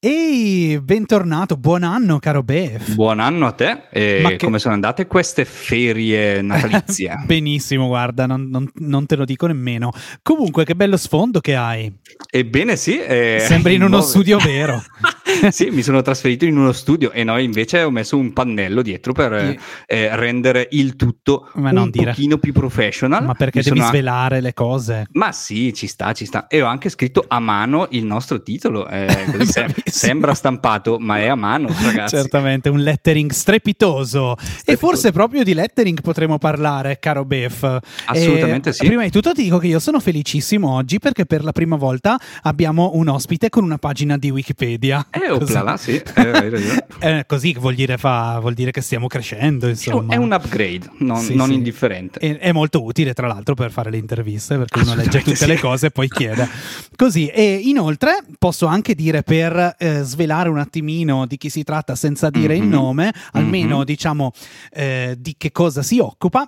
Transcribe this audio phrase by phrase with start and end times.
[0.00, 2.94] Ehi, bentornato, buon anno caro Bef.
[2.94, 4.36] Buon anno a te e che...
[4.36, 7.16] come sono andate queste ferie natalizie?
[7.26, 9.90] Benissimo, guarda, non, non, non, te lo dico nemmeno.
[10.22, 11.92] Comunque, che bello sfondo che hai.
[12.30, 12.96] Ebbene sì.
[12.96, 14.06] Eh, Sembri in uno nuove...
[14.06, 14.80] studio vero.
[15.50, 19.12] sì, mi sono trasferito in uno studio e noi invece ho messo un pannello dietro
[19.12, 22.10] per eh, eh rendere il tutto Ma un dire.
[22.10, 23.24] pochino più professional.
[23.24, 23.88] Ma perché mi devi sono...
[23.90, 25.06] svelare le cose?
[25.12, 26.46] Ma sì, ci sta, ci sta.
[26.46, 28.88] E ho anche scritto a mano il nostro titolo.
[28.88, 29.06] Eh,
[29.84, 32.16] Sembra stampato, ma è a mano, ragazzi.
[32.16, 33.68] Certamente, un lettering strepitoso.
[33.78, 34.36] strepitoso.
[34.64, 37.78] E forse proprio di lettering potremo parlare, caro Bef.
[38.06, 38.86] Assolutamente e sì.
[38.86, 42.18] Prima di tutto ti dico che io sono felicissimo oggi perché per la prima volta
[42.42, 45.06] abbiamo un ospite con una pagina di Wikipedia.
[45.22, 46.00] Eh, oplala, sì.
[46.14, 50.12] Eh, eh, così vuol dire, fa, vuol dire, che stiamo crescendo, insomma.
[50.12, 51.54] È un upgrade, non, sì, non sì.
[51.54, 52.18] indifferente.
[52.18, 55.46] È, è, molto utile, tra l'altro, per fare le interviste, perché uno legge tutte sì.
[55.46, 56.48] le cose e poi chiede.
[56.96, 61.94] Così, e inoltre posso anche dire per eh, svelare un attimino di chi si tratta
[61.94, 62.62] senza dire mm-hmm.
[62.62, 63.84] il nome, almeno mm-hmm.
[63.84, 64.32] diciamo
[64.72, 66.46] eh, di che cosa si occupa,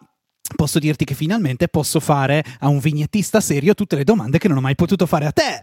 [0.57, 4.57] posso dirti che finalmente posso fare a un vignettista serio tutte le domande che non
[4.57, 5.63] ho mai potuto fare a te.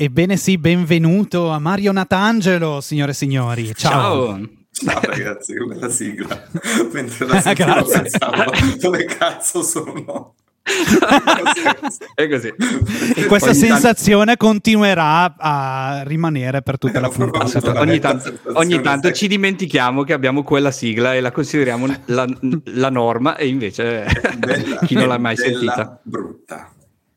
[0.00, 3.74] Ebbene sì, benvenuto a Mario Natangelo, signore e signori.
[3.74, 4.38] Ciao.
[4.38, 4.48] Ciao.
[4.70, 6.40] Ciao ragazzi, bella sigla.
[6.92, 8.44] Mentre la sentivo pensavo,
[8.78, 10.36] dove cazzo sono?
[12.14, 12.54] è così.
[13.16, 14.46] E questa ogni sensazione tanto...
[14.46, 17.80] continuerà a rimanere per tutta la puntata.
[17.80, 22.24] Ogni, tanto, ogni tanto ci dimentichiamo che abbiamo quella sigla e la consideriamo la,
[22.66, 24.06] la norma e invece
[24.38, 25.98] bella, chi non l'ha mai sentita.
[26.04, 26.70] Brutta.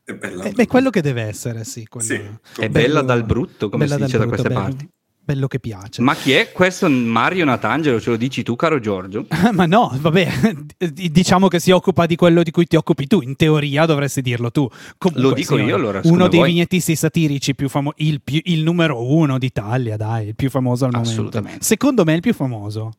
[0.04, 0.44] È bella.
[0.44, 1.86] È, è, quello che deve essere, sì.
[1.98, 2.20] sì
[2.58, 4.60] è bella dal brutto, come si dice brutto, da queste bello.
[4.60, 4.88] parti
[5.24, 6.02] bello che piace.
[6.02, 8.00] Ma chi è questo Mario Natangelo?
[8.00, 9.26] Ce lo dici tu, caro Giorgio?
[9.52, 10.54] Ma no, vabbè,
[11.10, 13.20] diciamo che si occupa di quello di cui ti occupi tu.
[13.20, 14.68] In teoria dovresti dirlo tu.
[14.98, 16.00] Comunque, lo dico io allora.
[16.04, 16.50] Uno dei vuoi.
[16.50, 21.12] vignettisti satirici più famosi, il, il, numero uno d'Italia, dai, il più famoso al momento.
[21.12, 21.64] Assolutamente.
[21.64, 22.92] Secondo me è il più famoso.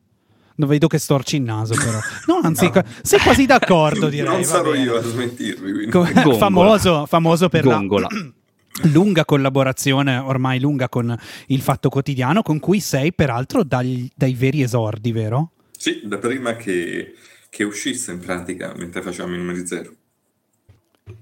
[0.56, 1.98] Non vedo che storci il naso, però.
[2.26, 2.82] No, anzi, no.
[3.02, 4.28] sei quasi d'accordo, direi.
[4.32, 5.88] Non sarò io a smentirmi.
[6.36, 8.08] famoso, famoso per Gongola.
[8.10, 11.16] la lunga collaborazione, ormai lunga con
[11.46, 15.50] il Fatto Quotidiano, con cui sei peraltro dai, dai veri esordi, vero?
[15.76, 17.14] Sì, da prima che,
[17.50, 19.92] che uscisse in pratica, mentre facevamo i numeri zero.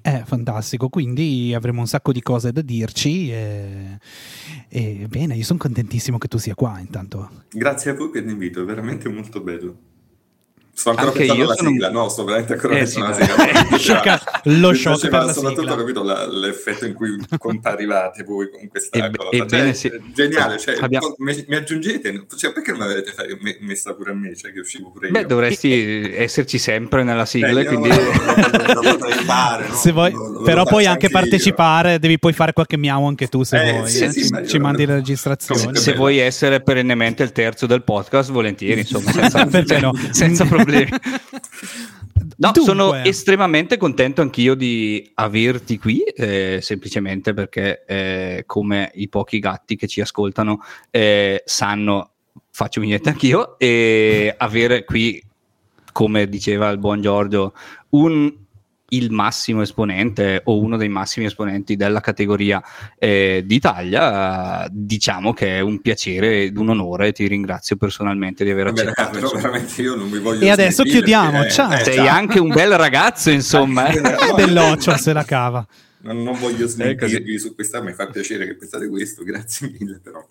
[0.00, 3.98] È fantastico, quindi avremo un sacco di cose da dirci e,
[4.68, 7.46] e bene, io sono contentissimo che tu sia qua intanto.
[7.50, 9.76] Grazie a voi per l'invito, è veramente molto bello.
[10.74, 11.68] Sto ancora Anche pensando alla sono...
[11.68, 14.20] sigla, no, sto veramente ancora eh, pensando sì, alla sigla.
[14.58, 15.74] lo shock per la soprattutto sigla.
[15.74, 19.28] ho capito la, l'effetto in cui comparivate voi con questa e, cosa.
[19.36, 20.12] Ebbene, cioè, sì.
[20.14, 21.14] Geniale, cioè, Abbiamo...
[21.18, 23.12] mi, mi, aggiungete, cioè, perché non l'avete
[23.60, 25.12] messa pure a me, cioè che uscivo pure io?
[25.12, 27.90] Beh, dovresti esserci sempre nella sigla, Beh, quindi...
[30.42, 34.04] però puoi anche, partecipare, devi poi fare qualche miau anche tu se eh, vuoi, sì,
[34.04, 34.12] eh?
[34.12, 35.76] ci, ci mandi le registrazioni.
[35.76, 39.10] Se vuoi essere perennemente il terzo del podcast, volentieri, insomma,
[40.10, 40.90] senza problemi problemi.
[42.36, 42.62] No, Dunque.
[42.62, 49.76] sono estremamente contento anch'io di averti qui, eh, semplicemente perché eh, come i pochi gatti
[49.76, 52.12] che ci ascoltano eh, sanno,
[52.50, 55.22] faccio vignette anch'io, e avere qui,
[55.92, 57.54] come diceva il buon Giorgio,
[57.90, 58.32] un
[58.92, 62.62] il massimo esponente o uno dei massimi esponenti della categoria
[62.98, 67.12] eh, d'Italia, diciamo che è un piacere ed un onore.
[67.12, 69.20] Ti ringrazio personalmente di aver accettato.
[69.20, 71.30] Vabbè, veramente io non mi voglio E adesso chiudiamo.
[71.30, 71.72] Perché, ciao.
[71.72, 72.08] Eh, Sei ciao.
[72.08, 73.90] anche un bel ragazzo, insomma.
[74.02, 74.34] Eh.
[74.36, 75.66] Dell'occio se la cava
[76.02, 80.24] non, non voglio smentirvi su questa, mi fa piacere che pensate questo, grazie mille però.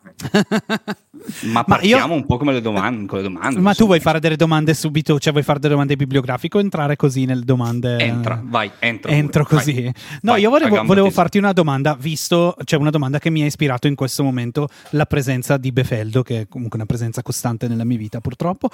[1.51, 2.19] ma partiamo ma io...
[2.19, 3.59] un po' come le domande, con le domande.
[3.59, 6.95] Ma tu vuoi fare delle domande subito, cioè vuoi fare delle domande bibliografiche o entrare
[6.95, 7.97] così nelle domande?
[7.99, 9.11] Entra, vai, entra.
[9.11, 9.57] Entro pure.
[9.57, 9.81] così.
[9.81, 13.41] Vai, no, vai, io volevo, volevo farti una domanda, visto, cioè una domanda che mi
[13.41, 17.67] ha ispirato in questo momento la presenza di Befeldo, che è comunque una presenza costante
[17.67, 18.69] nella mia vita purtroppo.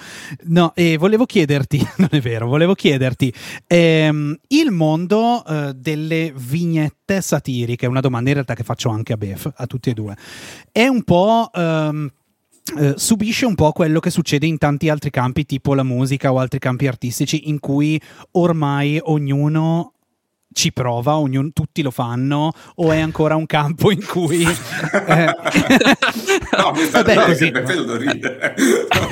[0.46, 3.32] No, e volevo chiederti, non è vero, volevo chiederti,
[3.68, 9.14] ehm, il mondo eh, delle vignette vignette satiriche, una domanda in realtà che faccio anche
[9.14, 10.16] a Bef, a tutti e due,
[10.72, 11.50] è un po'...
[11.54, 12.12] Um,
[12.76, 16.38] Uh, subisce un po' quello che succede in tanti altri campi, tipo la musica o
[16.38, 17.98] altri campi artistici, in cui
[18.32, 19.94] ormai ognuno
[20.58, 24.42] ci prova, ognuno, tutti lo fanno, o è ancora un campo in cui...
[25.08, 25.36] eh...
[26.58, 27.46] no, mi fa Vabbè, così.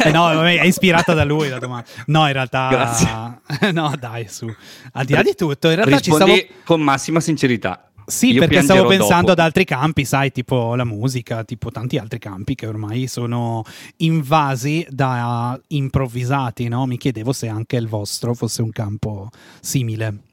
[0.04, 1.88] eh, no, è ispirata da lui la domanda.
[2.08, 2.68] No, in realtà...
[2.70, 3.72] Grazie.
[3.74, 4.52] no, dai, su.
[4.94, 6.62] Al di là di tutto, in realtà Rispondi ci stavo...
[6.64, 7.92] con massima sincerità.
[8.08, 9.32] Sì, Io perché stavo pensando dopo.
[9.34, 13.64] ad altri campi, sai, tipo la musica, tipo tanti altri campi che ormai sono
[13.98, 16.88] invasi da improvvisati, no?
[16.88, 20.25] Mi chiedevo se anche il vostro fosse un campo simile.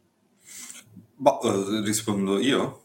[1.23, 2.81] Boh, eh, rispondo io?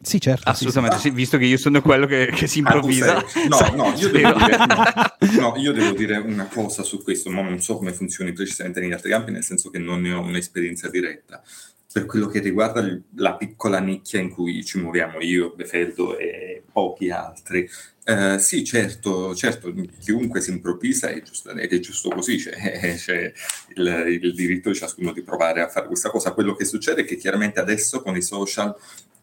[0.00, 0.48] Sì, certo.
[0.48, 1.10] Assolutamente, sì, sì.
[1.10, 3.16] visto che io sono quello che, che si ah, improvvisa.
[3.18, 7.42] Ah, no, no io, dire, no, no, io devo dire, una cosa su questo, ma
[7.42, 10.88] non so come funzioni precisamente negli altri campi, nel senso che non ne ho un'esperienza
[10.88, 11.42] diretta
[11.90, 12.86] per quello che riguarda
[13.16, 17.68] la piccola nicchia in cui ci muoviamo io, Befeldo e pochi altri.
[18.08, 19.70] Eh, sì, certo, certo,
[20.00, 22.56] chiunque si improvvisa è giusto, ed è giusto così, c'è,
[22.96, 23.30] c'è
[23.74, 26.32] il, il, diritto di ciascuno di provare a fare questa cosa.
[26.32, 28.74] Quello che succede è che chiaramente adesso con i social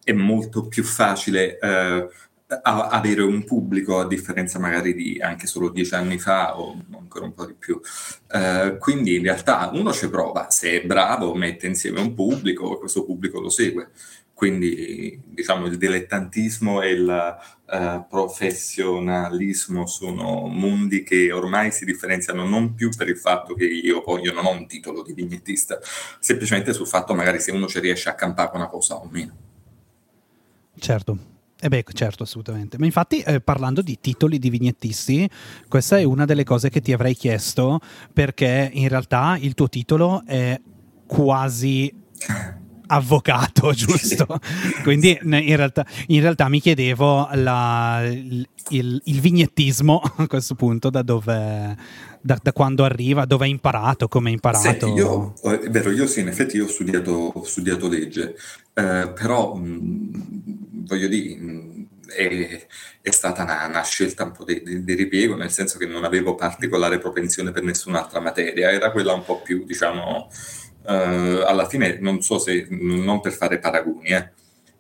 [0.04, 2.08] è molto più facile eh,
[2.62, 7.26] a, avere un pubblico a differenza magari di anche solo dieci anni fa o ancora
[7.26, 7.82] un po' di più.
[8.30, 13.04] Uh, quindi in realtà uno ci prova, se è bravo mette insieme un pubblico questo
[13.04, 13.90] pubblico lo segue.
[14.36, 17.38] Quindi diciamo il dilettantismo e il
[17.68, 24.04] uh, professionalismo sono mondi che ormai si differenziano non più per il fatto che io,
[24.22, 25.80] io non ho un titolo di vignettista,
[26.20, 29.38] semplicemente sul fatto magari se uno ci riesce a campare una cosa o meno.
[30.78, 31.18] Certo,
[31.62, 32.78] eh beh, certo, assolutamente.
[32.78, 35.30] Ma infatti, eh, parlando di titoli di vignettisti,
[35.70, 37.80] questa è una delle cose che ti avrei chiesto,
[38.12, 40.60] perché in realtà il tuo titolo è
[41.08, 42.04] quasi
[42.88, 44.40] avvocato, giusto?
[44.84, 51.02] Quindi in realtà, in realtà mi chiedevo la, il, il, vignettismo a questo punto da
[51.02, 51.76] dove,
[52.22, 54.64] da, da, quando arriva, dove hai imparato, come hai imparato?
[54.64, 58.36] Senti, io, è vero, io sì, in effetti io ho studiato, ho studiato legge,
[58.74, 61.38] eh, però mh, voglio dire,
[62.08, 62.68] è,
[63.02, 66.04] è stata una, una, scelta un po' di, di, di, ripiego, nel senso che non
[66.04, 70.30] avevo particolare propensione per nessun'altra materia, era quella un po' più, diciamo,
[70.88, 74.30] eh, alla fine, non so se, non per fare paragoni, eh,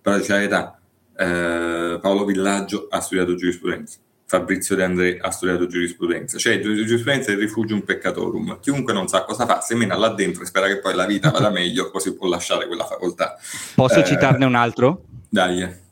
[0.01, 0.79] però c'è età,
[1.17, 3.99] eh, Paolo Villaggio ha studiato giurisprudenza.
[4.27, 8.59] Fabrizio De André ha studiato giurisprudenza, cioè giurisprudenza è il rifugio un peccatorum.
[8.59, 11.49] Chiunque non sa cosa fa, semina là dentro e spera che poi la vita vada
[11.51, 13.37] meglio, così può lasciare quella facoltà.
[13.75, 15.03] Posso eh, citarne un altro?
[15.29, 15.83] Dai.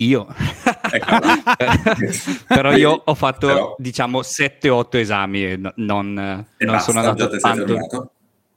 [0.00, 0.26] Io,
[2.46, 3.74] però io ho fatto però...
[3.78, 8.12] diciamo 7-8 esami e non, non basta, sono andato tanto.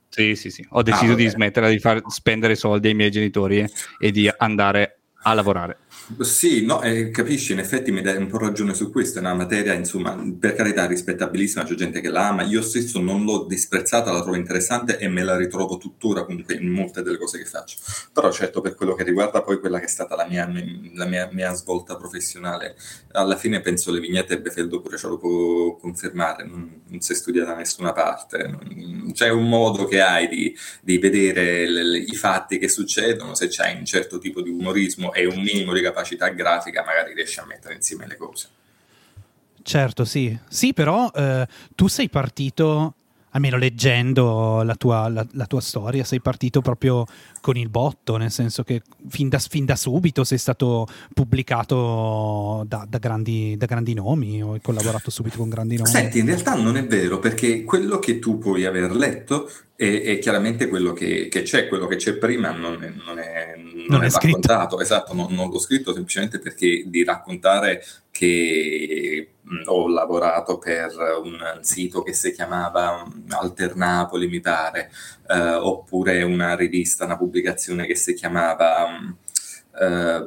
[0.09, 0.65] Sì, sì, sì.
[0.71, 3.63] Ho deciso ah, di smettere di far spendere soldi ai miei genitori
[3.99, 5.77] e di andare a lavorare.
[6.17, 9.35] Sì, no, eh, capisci, in effetti mi dai un po' ragione su questo, è una
[9.35, 14.11] materia, insomma, per carità rispettabilissima, c'è gente che la ama, io stesso non l'ho disprezzata,
[14.11, 17.77] la trovo interessante e me la ritrovo tuttora comunque in molte delle cose che faccio.
[18.11, 20.51] Però certo per quello che riguarda poi quella che è stata la mia,
[20.95, 22.75] la mia, mia svolta professionale,
[23.11, 27.13] alla fine penso le vignette e Befeldo pure ce lo può confermare, non, non si
[27.13, 31.99] studia da nessuna parte, non, c'è un modo che hai di, di vedere le, le,
[31.99, 35.81] i fatti che succedono, se c'hai un certo tipo di umorismo e un minimo di
[35.81, 38.47] capacità capacità grafica magari riesci a mettere insieme le cose.
[39.61, 40.37] Certo, sì.
[40.47, 42.95] Sì, però eh, tu sei partito
[43.31, 47.05] almeno leggendo la tua, la, la tua, storia, sei partito proprio
[47.41, 52.85] con il botto, nel senso che fin da, fin da subito sei stato pubblicato da,
[52.87, 55.89] da, grandi, da, grandi, nomi o hai collaborato subito con grandi nomi.
[55.89, 60.19] Senti, in realtà non è vero, perché quello che tu puoi aver letto è, è
[60.19, 64.03] chiaramente quello che, che, c'è, quello che c'è prima non è, non è, non non
[64.03, 69.27] è raccontato, esatto, non, non l'ho scritto semplicemente perché di raccontare che
[69.65, 74.91] ho lavorato per un sito che si chiamava Alternapoli, mi pare,
[75.27, 78.87] eh, oppure una rivista, una pubblicazione che si chiamava
[79.79, 80.25] eh,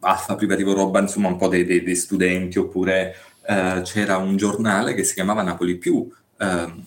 [0.00, 3.14] Alfa Privativo Roba, insomma un po' dei, dei, dei studenti, oppure
[3.46, 6.10] eh, c'era un giornale che si chiamava Napoli Più.
[6.38, 6.84] Ehm,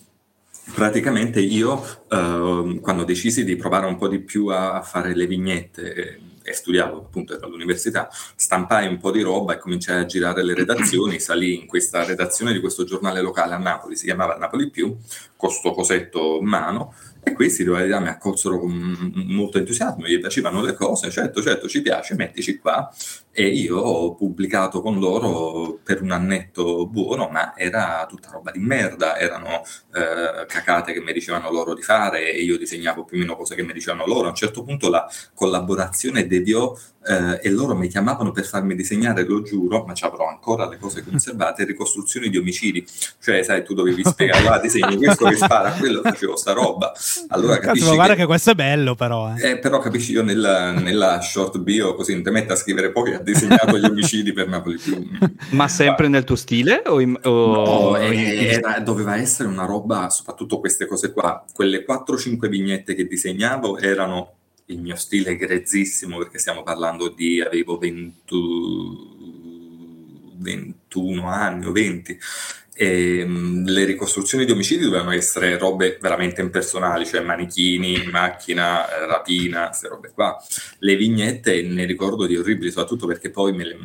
[0.74, 5.26] praticamente io, ehm, quando decisi di provare un po' di più a, a fare le
[5.26, 10.54] vignette, e studiavo appunto all'università, stampai un po' di roba e cominciai a girare le
[10.54, 14.94] redazioni, salì in questa redazione di questo giornale locale a Napoli, si chiamava Napoli Più,
[15.36, 20.20] con sto cosetto in mano, e questi, devo dire, mi accolsero con molto entusiasmo, gli
[20.20, 22.92] piacevano le cose, certo, certo, ci piace, mettici qua.
[23.36, 28.60] E io ho pubblicato con loro per un annetto buono, ma era tutta roba di
[28.60, 33.20] merda, erano eh, cacate che mi dicevano loro di fare e io disegnavo più o
[33.20, 34.26] meno cose che mi dicevano loro.
[34.26, 36.76] A un certo punto la collaborazione deviò
[37.06, 40.78] eh, e loro mi chiamavano per farmi disegnare, lo giuro, ma ci avrò ancora le
[40.78, 42.84] cose conservate, ricostruzioni di omicidi.
[43.20, 46.92] Cioè, sai, tu dovevi spiegare, ah, disegni questo che spara, quello facevo sta roba.
[47.28, 48.20] Allora, capisci Cazzo, guarda che...
[48.20, 48.26] che...
[48.26, 49.34] questo è bello però.
[49.36, 49.50] Eh.
[49.50, 53.14] Eh, però capisci, io nella, nella, short bio così non ti metti a scrivere poi
[53.14, 55.04] ha disegnato gli omicidi per Napoli più.
[55.50, 56.82] Ma sempre nel tuo stile?
[56.86, 57.90] O, in, o...
[57.90, 63.78] No, era, doveva essere una roba, soprattutto queste cose qua, quelle 4-5 vignette che disegnavo
[63.78, 64.34] erano
[64.66, 68.36] il mio stile grezzissimo perché stiamo parlando di avevo 20,
[70.38, 72.18] 21 anni o 20
[72.76, 79.06] e, mh, le ricostruzioni di omicidi dovevano essere robe veramente impersonali, cioè manichini, macchina, eh,
[79.06, 80.36] rapina, queste robe qua.
[80.80, 83.78] Le vignette ne ricordo di orribili, soprattutto perché poi me le,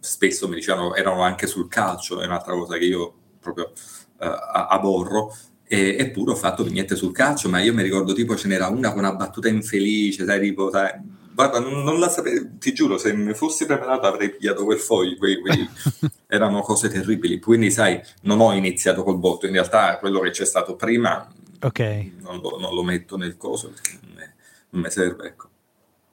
[0.00, 3.72] spesso mi dicevano erano anche sul calcio, è un'altra cosa che io proprio
[4.18, 4.26] uh,
[4.68, 5.34] aborro.
[5.66, 8.90] E, eppure ho fatto vignette sul calcio, ma io mi ricordo tipo ce n'era una
[8.90, 10.92] con una battuta infelice, sai, tipo, sai,
[11.34, 15.40] Guarda, non, la sapevo, ti giuro, se mi fossi preparato avrei pigliato quel foglio, quei,
[15.40, 15.68] quei...
[16.28, 17.40] erano cose terribili.
[17.40, 21.28] Quindi, sai, non ho iniziato col botto, in realtà quello che c'è stato prima
[21.60, 22.14] okay.
[22.20, 23.98] non, lo, non, lo, metto nel coso perché
[24.70, 25.48] non mi serve, ecco.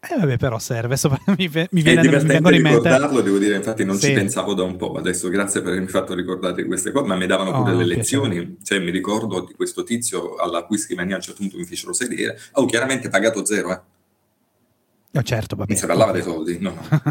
[0.04, 0.96] Eh vabbè, però serve,
[1.38, 4.08] mi, mi viene mi ricordarlo, devo dire, infatti non sì.
[4.08, 7.28] ci pensavo da un po', adesso grazie per avermi fatto ricordare queste cose, ma mi
[7.28, 8.56] davano pure oh, le lezioni, piacere.
[8.64, 11.94] cioè mi ricordo di questo tizio alla cui scrivania a un certo punto mi fecero
[11.94, 13.80] sedere, oh, chiaramente pagato zero, eh
[15.12, 15.80] No, certo, va bene.
[15.80, 17.02] Non si parlava dei soldi, no, no.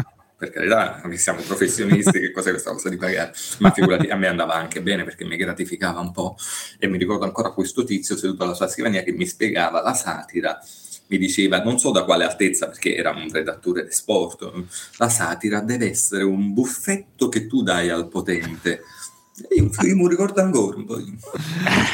[0.41, 3.31] per carità, noi siamo professionisti, che cos'è questa cosa di pagare?
[3.59, 6.35] Ma figurati, a me andava anche bene perché mi gratificava un po'.
[6.79, 10.59] E mi ricordo ancora questo tizio seduto alla sua scrivania che mi spiegava la satira.
[11.07, 14.51] Mi diceva, non so da quale altezza, perché era un redattore di sport,
[14.97, 18.81] la satira deve essere un buffetto che tu dai al potente
[19.49, 20.97] io, io mi ricordo ancora un po'.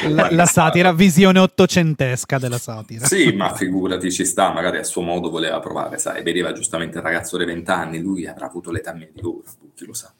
[0.08, 3.06] La, la satira, visione ottocentesca della satira.
[3.06, 7.04] Sì, ma figurati, ci sta, magari a suo modo voleva provare, sai, vedeva giustamente il
[7.04, 10.12] ragazzo dei vent'anni, lui avrà avuto l'età media di ora, chi lo sa.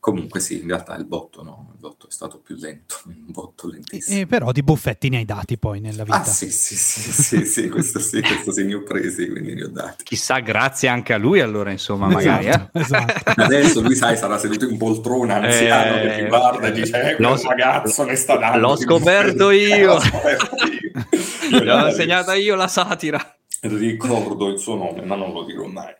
[0.00, 3.68] Comunque sì, in realtà il botto no, il botto è stato più lento, un botto
[3.68, 4.20] lentissimo.
[4.20, 6.16] Eh, però di buffetti ne hai dati poi nella vita.
[6.16, 9.64] Ah sì, sì, sì, sì, sì questo sì, questo sì ne ho presi, quindi ne
[9.64, 10.04] ho dati.
[10.04, 12.46] Chissà, grazie anche a lui allora, insomma, magari.
[12.46, 12.80] Esatto, eh?
[12.82, 13.42] esatto.
[13.42, 17.16] Adesso lui, sai, sarà seduto in poltrona anziano eh, che ti guarda e dice, eh,
[17.16, 18.58] quel ragazzo ne sta dando.
[18.58, 19.94] L'ho scoperto io.
[19.94, 21.62] L'ho scoperto io.
[21.62, 23.36] L'ho insegnata io la satira.
[23.60, 25.94] Ricordo il suo nome, ma non lo dirò mai.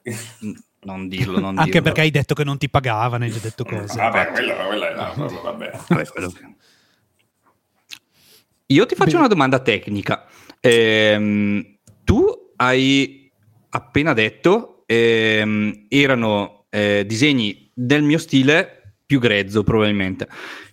[0.86, 1.82] Non dirlo, non Anche dirlo.
[1.82, 3.98] perché hai detto che non ti pagavano, hai già detto cose.
[3.98, 5.70] Vabbè, quello, quello no, vabbè.
[5.88, 6.32] vabbè quello.
[8.66, 9.16] Io ti faccio Beh.
[9.18, 10.26] una domanda tecnica.
[10.60, 13.30] Eh, tu hai
[13.70, 20.28] appena detto ehm, erano eh, disegni del mio stile più grezzo probabilmente.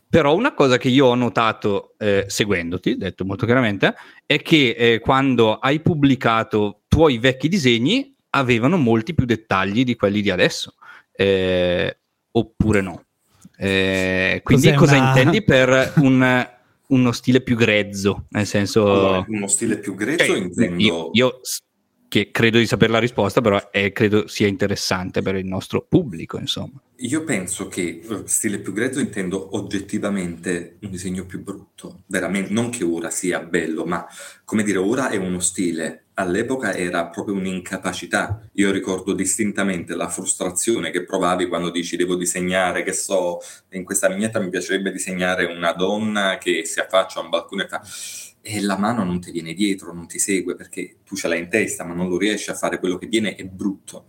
[0.07, 3.95] Però una cosa che io ho notato eh, seguendoti, detto molto chiaramente,
[4.27, 10.21] è che eh, quando hai pubblicato tuoi vecchi disegni avevano molti più dettagli di quelli
[10.21, 10.75] di adesso,
[11.11, 11.97] eh,
[12.31, 13.05] oppure no.
[13.57, 15.07] Eh, quindi Cos'è cosa una...
[15.09, 16.49] intendi per un,
[16.87, 18.25] uno stile più grezzo?
[18.29, 18.91] Nel senso...
[18.91, 20.83] Allora, uno stile più grezzo cioè, intendo...
[20.83, 21.39] Io, io,
[22.13, 26.37] che credo di sapere la risposta, però è, credo sia interessante per il nostro pubblico,
[26.37, 26.79] insomma.
[26.97, 32.69] Io penso che eh, stile più grezzo intendo oggettivamente un disegno più brutto, veramente, non
[32.69, 34.05] che ora sia bello, ma
[34.45, 38.49] come dire, ora è uno stile all'epoca era proprio un'incapacità.
[38.53, 43.39] Io ricordo distintamente la frustrazione che provavi quando dici devo disegnare, che so,
[43.71, 47.67] in questa vignetta mi piacerebbe disegnare una donna che si affaccia a un balcone e
[47.67, 47.81] fa
[48.45, 51.47] e la mano non ti viene dietro, non ti segue perché tu ce l'hai in
[51.47, 54.05] testa, ma non lo riesci a fare quello che viene, è brutto.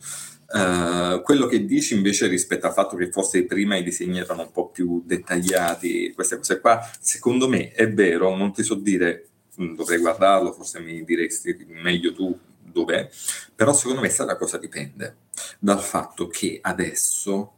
[0.48, 4.50] Uh, quello che dici invece rispetto al fatto che forse prima i disegni erano un
[4.50, 9.98] po' più dettagliati, queste cose qua, secondo me è vero, non ti so dire dovrei
[9.98, 13.08] guardarlo, forse mi diresti meglio tu dov'è,
[13.54, 15.16] però secondo me questa cosa dipende
[15.58, 17.52] dal fatto che adesso,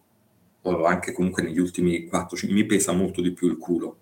[0.63, 3.99] o anche comunque negli ultimi 4 mi pesa molto di più il culo.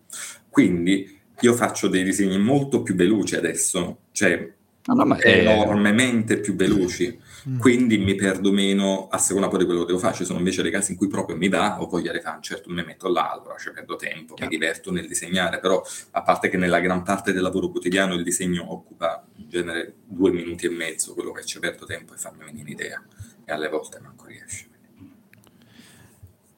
[0.49, 4.53] Quindi io faccio dei disegni molto più veloci adesso, cioè
[4.87, 7.19] no, no, enormemente più veloci.
[7.47, 7.59] Mm.
[7.59, 10.15] Quindi mi perdo meno a seconda poi di quello che devo fare.
[10.15, 12.83] Ci sono invece dei casi in cui proprio mi va o voglio rifare, certo mi
[12.85, 15.83] metto là, allora cioè perdo tempo, mi diverto nel disegnare, però
[16.13, 20.31] a parte che nella gran parte del lavoro quotidiano il disegno occupa in genere due
[20.31, 23.03] minuti e mezzo, quello che ci perdo tempo è farmi venire un'idea
[23.45, 24.69] e alle volte manco riesce.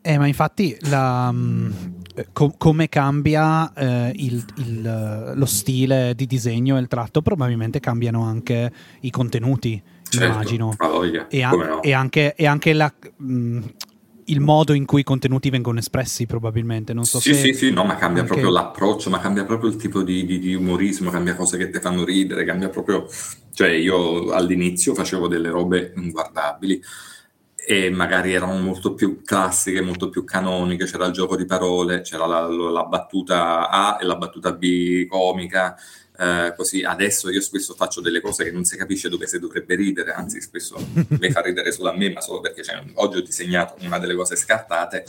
[0.01, 1.73] Eh, ma infatti la, mm,
[2.33, 8.23] co- come cambia eh, il, il, lo stile di disegno e il tratto, probabilmente cambiano
[8.23, 9.83] anche i contenuti
[10.19, 10.77] certo, immagino.
[11.29, 11.83] E, a- no.
[11.83, 13.63] e, anche, e anche la, mh, mm,
[14.27, 16.93] il modo in cui i contenuti vengono espressi, probabilmente.
[16.93, 18.35] Non so sì, se sì, sì, no, ma cambia anche...
[18.35, 21.79] proprio l'approccio, ma cambia proprio il tipo di, di, di, umorismo, cambia cose che ti
[21.81, 23.07] fanno ridere, cambia proprio.
[23.53, 26.83] Cioè, io all'inizio facevo delle robe inguardabili
[27.69, 32.25] e magari erano molto più classiche, molto più canoniche, c'era il gioco di parole, c'era
[32.25, 35.77] la, la battuta A e la battuta B comica,
[36.19, 39.75] eh, così adesso io spesso faccio delle cose che non si capisce dove si dovrebbe
[39.75, 40.77] ridere, anzi spesso
[41.21, 44.15] mi fa ridere solo a me, ma solo perché cioè, oggi ho disegnato una delle
[44.15, 45.05] cose scartate,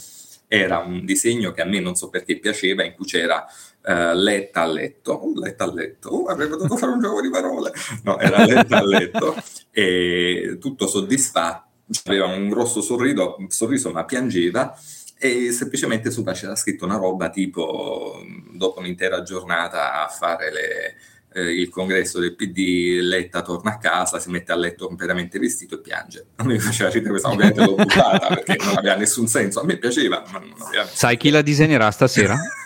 [0.47, 3.45] era un disegno che a me non so perché piaceva, in cui c'era
[3.83, 7.29] uh, letta a letto, oh, letta a letto, oh, avrei potuto fare un gioco di
[7.29, 7.71] parole,
[8.03, 9.35] no, era letta a letto
[9.71, 11.65] e tutto soddisfatto.
[12.03, 14.77] Aveva un grosso sorrido, sorriso ma piangeva
[15.19, 18.21] e semplicemente sopra c'era scritto una roba tipo
[18.51, 20.95] dopo un'intera giornata a fare le,
[21.37, 25.75] eh, il congresso del PD, Letta torna a casa, si mette a letto completamente vestito
[25.75, 26.25] e piange.
[26.37, 29.77] A me faceva ridere questa, ovviamente l'ho buttata perché non aveva nessun senso, a me
[29.77, 30.23] piaceva.
[30.31, 30.85] Ma non aveva...
[30.85, 32.35] Sai chi la disegnerà stasera?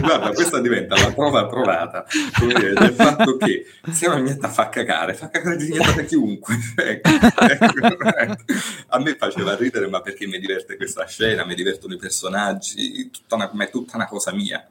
[0.00, 2.06] Guarda, questa diventa la prova provata
[2.38, 6.54] del fatto che se una vignetta fa cagare, fa cagare disegnata da chiunque.
[6.76, 8.44] Ecco, ecco,
[8.88, 13.34] a me faceva ridere, ma perché mi diverte questa scena, mi divertono i personaggi, tutta
[13.34, 14.64] una, è tutta una cosa mia.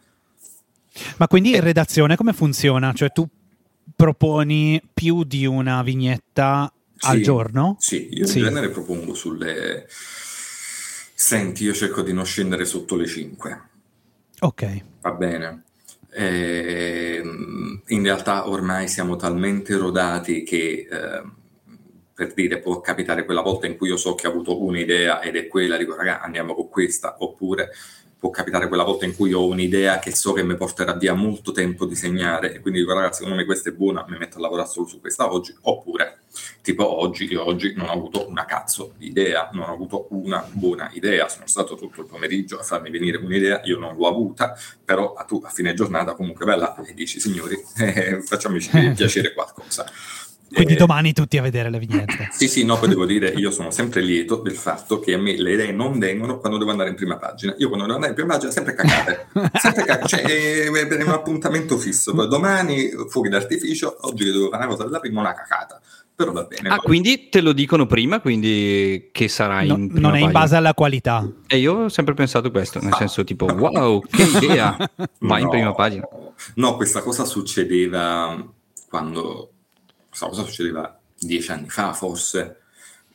[1.18, 2.94] Ma quindi in redazione come funziona?
[2.94, 3.28] Cioè tu
[3.96, 7.76] proponi più di una vignetta sì, al giorno?
[7.80, 8.40] Sì, io sì.
[8.40, 9.88] in genere propongo sulle...
[11.16, 13.62] Senti, io cerco di non scendere sotto le 5.
[14.40, 14.84] Ok.
[15.02, 15.64] Va bene.
[16.12, 20.88] E, ehm, in realtà ormai siamo talmente rodati che...
[20.90, 21.42] Eh,
[22.16, 25.36] per dire può capitare quella volta in cui io so che ho avuto un'idea ed
[25.36, 27.72] è quella, dico raga andiamo con questa, oppure
[28.24, 31.52] può capitare quella volta in cui ho un'idea che so che mi porterà via molto
[31.52, 34.70] tempo disegnare e quindi dico ragazzi secondo me questa è buona, mi metto a lavorare
[34.70, 36.20] solo su questa oggi, oppure
[36.62, 40.48] tipo oggi, io oggi non ho avuto una cazzo di idea, non ho avuto una
[40.54, 44.58] buona idea, sono stato tutto il pomeriggio a farmi venire un'idea, io non l'ho avuta,
[44.86, 49.86] però a tu a fine giornata comunque bella e dici signori eh, facciamoci piacere qualcosa.
[50.54, 52.30] Quindi eh, domani tutti a vedere le vignette.
[52.32, 55.36] Sì, sì, no, poi devo dire, io sono sempre lieto del fatto che a me
[55.36, 57.56] le idee non vengono quando devo andare in prima pagina.
[57.58, 59.28] Io quando devo andare in prima pagina sempre cagate.
[59.60, 60.08] Sempre cagate.
[60.08, 62.14] Cioè, è, è un appuntamento fisso.
[62.14, 65.82] Poi domani fuochi d'artificio, oggi che devo fare una cosa della prima, una cacata.
[66.16, 66.70] Però va bene.
[66.70, 66.86] Ah, poi.
[66.86, 70.56] quindi te lo dicono prima, quindi che sarà no, in prima Non è in base
[70.56, 71.28] alla qualità.
[71.48, 72.98] E io ho sempre pensato questo, nel ah.
[72.98, 74.78] senso tipo, wow, che idea,
[75.20, 76.08] vai no, in prima pagina.
[76.56, 78.46] No, questa cosa succedeva
[78.88, 79.53] quando
[80.14, 82.58] questa cosa succedeva dieci anni fa forse,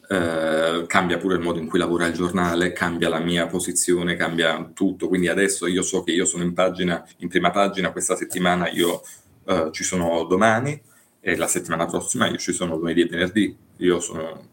[0.09, 4.69] eh, cambia pure il modo in cui lavora il giornale, cambia la mia posizione, cambia
[4.75, 8.69] tutto, quindi adesso io so che io sono in pagina, in prima pagina questa settimana,
[8.69, 9.03] io
[9.45, 10.81] eh, ci sono domani
[11.21, 14.49] e la settimana prossima io ci sono lunedì e venerdì, io sono,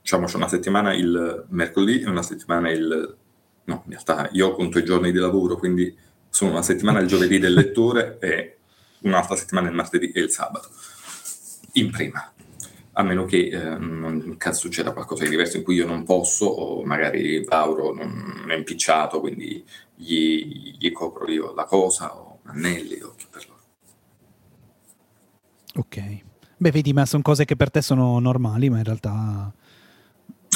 [0.00, 3.16] diciamo, c'è una settimana il mercoledì e una settimana il...
[3.64, 5.92] no, in realtà io conto i giorni di lavoro, quindi
[6.30, 8.58] sono una settimana il giovedì del lettore e
[9.00, 10.68] un'altra settimana il martedì e il sabato
[11.72, 12.32] in prima,
[12.92, 16.84] a meno che eh, non succeda qualcosa di diverso in cui io non posso, o
[16.84, 23.14] magari Vauro non è impicciato, quindi gli, gli copro io la cosa, o Annelli, o
[23.16, 23.62] chi per loro.
[25.74, 26.26] Ok.
[26.56, 29.52] Beh, vedi, ma sono cose che per te sono normali, ma in realtà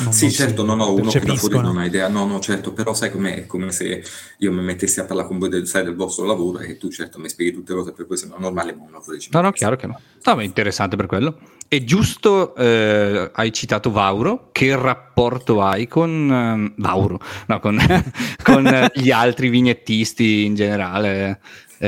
[0.03, 2.73] non sì, certo, non ho uno che da fuori non ha idea, no, no, certo,
[2.73, 3.35] però sai com'è?
[3.35, 4.03] È come se
[4.39, 7.19] io mi mettessi a parlare con voi del, sai, del vostro lavoro e tu certo
[7.19, 9.77] mi spieghi tutte le cose per cui sembra normale, ma un lavoro No, no, chiaro
[9.77, 10.01] che no.
[10.25, 11.39] No, ma è interessante per quello.
[11.69, 17.19] E giusto, eh, hai citato Vauro, che rapporto hai con uh, Vauro?
[17.47, 17.79] No, con,
[18.43, 21.41] con gli altri vignettisti in generale?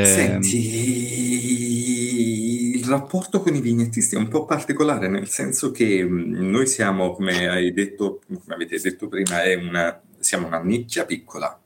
[0.02, 0.74] Senti,
[2.78, 7.12] il rapporto con i vignettisti è un po' particolare, nel senso che mm, noi siamo,
[7.12, 11.56] come hai detto, come avete detto prima, una, siamo una nicchia piccola,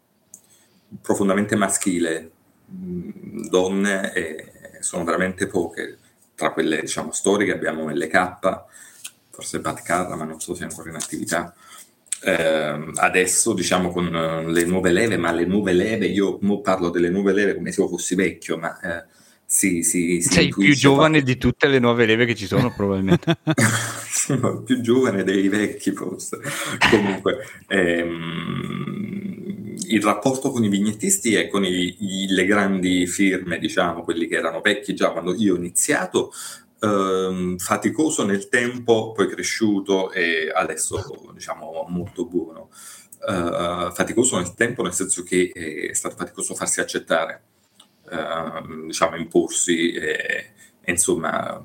[1.00, 2.30] profondamente maschile,
[2.70, 5.96] mm, donne e sono veramente poche,
[6.34, 8.64] tra quelle diciamo storiche abbiamo LK,
[9.30, 11.54] forse Pat Carra, ma non so se è ancora in attività,
[12.22, 17.10] eh, adesso diciamo con uh, le nuove leve, ma le nuove leve, io parlo delle
[17.10, 19.04] nuove leve come se io fossi vecchio, ma eh,
[19.50, 23.38] sì, sì, sì, Sei più giovane di tutte le nuove leve che ci sono probabilmente.
[24.04, 26.38] sì, più giovane dei vecchi forse.
[26.90, 34.02] Comunque, ehm, il rapporto con i vignettisti e con i, i, le grandi firme, diciamo,
[34.02, 36.30] quelli che erano vecchi già quando io ho iniziato,
[36.80, 42.70] ehm, faticoso nel tempo, poi cresciuto e adesso diciamo molto buono.
[43.20, 45.50] Uh, faticoso nel tempo nel senso che
[45.90, 47.42] è stato faticoso farsi accettare,
[48.10, 51.60] uh, diciamo imporsi e, e, insomma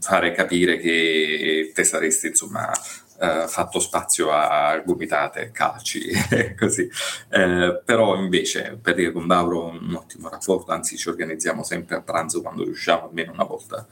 [0.00, 6.88] fare capire che te saresti insomma uh, fatto spazio a gomitate, calci e così.
[7.30, 12.02] Uh, però invece per dire con Bauro un ottimo rapporto, anzi ci organizziamo sempre a
[12.02, 13.86] pranzo quando riusciamo almeno una volta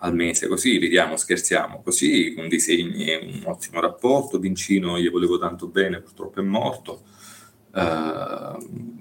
[0.00, 5.66] al mese, così ridiamo, scherziamo, così con disegni un ottimo rapporto, Vincino gli volevo tanto
[5.66, 7.02] bene, purtroppo è morto,
[7.72, 8.96] uh,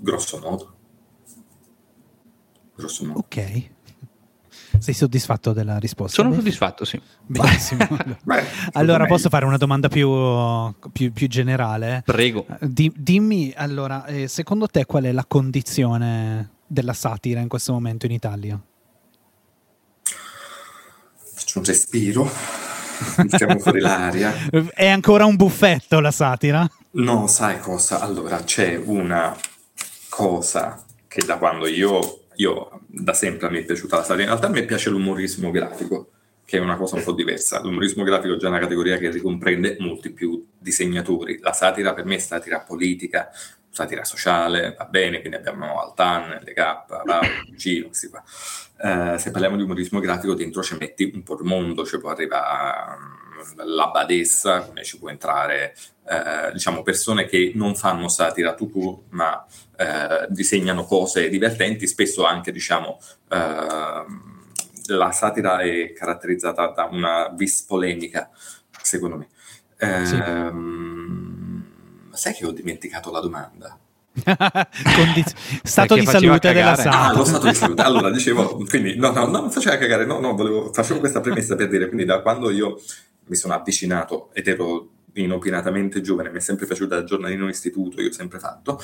[0.00, 0.72] grosso modo.
[2.76, 3.18] Grosso modo.
[3.20, 3.72] Ok.
[4.78, 6.22] Sei soddisfatto della risposta?
[6.22, 7.00] Sono soddisfatto, sì.
[7.24, 7.86] Benissimo.
[8.24, 10.10] Beh, allora posso fare una domanda più,
[10.92, 12.02] più, più generale?
[12.04, 12.46] Prego.
[12.60, 18.06] Di, dimmi, allora, eh, secondo te qual è la condizione della satira in questo momento
[18.06, 18.60] in Italia?
[21.54, 22.30] Faccio un respiro,
[23.18, 24.32] mettiamo fuori l'aria.
[24.74, 26.68] È ancora un buffetto la satira?
[26.92, 28.00] No, sai cosa?
[28.00, 29.36] Allora, c'è una
[30.08, 34.48] cosa che da quando io io da sempre mi è piaciuta la satira, in realtà
[34.48, 36.08] a me piace l'umorismo grafico,
[36.44, 37.60] che è una cosa un po' diversa.
[37.62, 41.38] L'umorismo grafico è già una categoria che ricomprende molti più disegnatori.
[41.40, 43.30] La satira per me è satira politica,
[43.74, 46.84] satira sociale, va bene, quindi abbiamo Altan, Le K,
[47.56, 48.22] Gino, questi qua.
[48.76, 52.10] Eh, se parliamo di umorismo grafico, dentro ci metti un po' il mondo, ci può
[52.10, 55.74] arrivare mm, la badessa, come ci può entrare,
[56.08, 59.44] eh, diciamo, persone che non fanno satira tu, ma
[59.76, 64.04] eh, disegnano cose divertenti, spesso anche, diciamo, eh,
[64.86, 68.30] la satira è caratterizzata da una vis polemica,
[68.82, 69.28] secondo me.
[70.06, 70.14] Sì.
[70.16, 71.03] Ehm,
[72.14, 73.78] sai che ho dimenticato la domanda?
[74.22, 77.00] Condiz- stato di salute della sala.
[77.00, 77.82] Ah, lo stato di salute.
[77.82, 81.68] Allora, dicevo, quindi, no, no, non faceva cagare, no, no, volevo, facevo questa premessa per
[81.68, 82.80] dire, quindi da quando io
[83.26, 88.08] mi sono avvicinato ed ero inopinatamente giovane, mi è sempre piaciuta il giornalino istituto, io
[88.08, 88.80] ho sempre fatto,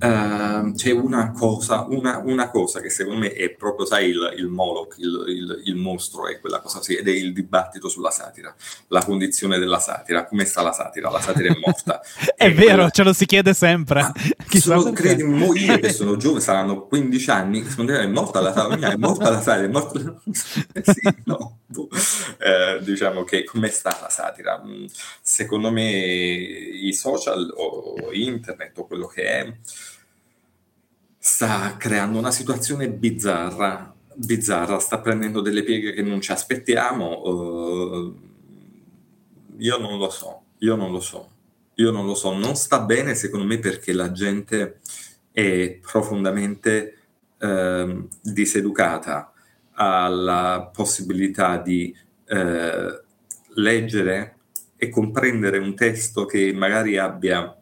[0.00, 4.48] uh, c'è una cosa, una, una, cosa che secondo me è proprio, sai, il, il
[4.48, 8.54] Moloch, il, il, il, mostro, è quella cosa sì, ed è il dibattito sulla satira,
[8.88, 11.10] la condizione della satira, come sta la satira?
[11.10, 12.00] La satira è morta.
[12.36, 12.90] è, è vero, quella...
[12.90, 14.12] ce lo si chiede sempre.
[14.52, 18.92] Sono, credi, io che sono giovane, saranno 15 anni, secondo me è morta la satira,
[18.92, 20.20] è morta la satira, è morta...
[20.82, 21.60] sì, no.
[22.38, 24.62] Eh, diciamo che come sta la satira?
[24.64, 24.84] Mm,
[25.62, 29.56] secondo me i social o internet o quello che è
[31.16, 37.22] sta creando una situazione bizzarra, bizzarra, sta prendendo delle pieghe che non ci aspettiamo.
[37.22, 38.16] Uh,
[39.58, 41.30] io non lo so, io non lo so,
[41.74, 44.80] io non lo so, non sta bene secondo me perché la gente
[45.30, 46.98] è profondamente
[47.38, 49.32] uh, diseducata
[49.74, 51.96] alla possibilità di
[52.26, 53.02] eh,
[53.54, 54.36] leggere
[54.82, 57.56] e comprendere un testo che magari abbia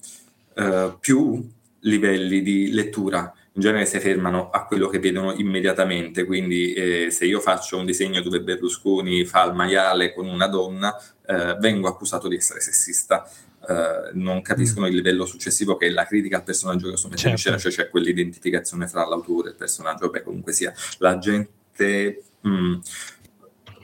[0.55, 1.47] eh, più
[1.81, 3.31] livelli di lettura.
[3.53, 7.85] In genere si fermano a quello che vedono immediatamente, quindi eh, se io faccio un
[7.85, 13.29] disegno dove Berlusconi fa il maiale con una donna, eh, vengo accusato di essere sessista.
[13.61, 17.29] Uh, non capiscono il livello successivo che è la critica al personaggio che mettendo certo.
[17.29, 22.23] in scena, cioè c'è quell'identificazione fra l'autore e il personaggio, beh comunque sia la gente
[22.41, 22.75] mh, mm,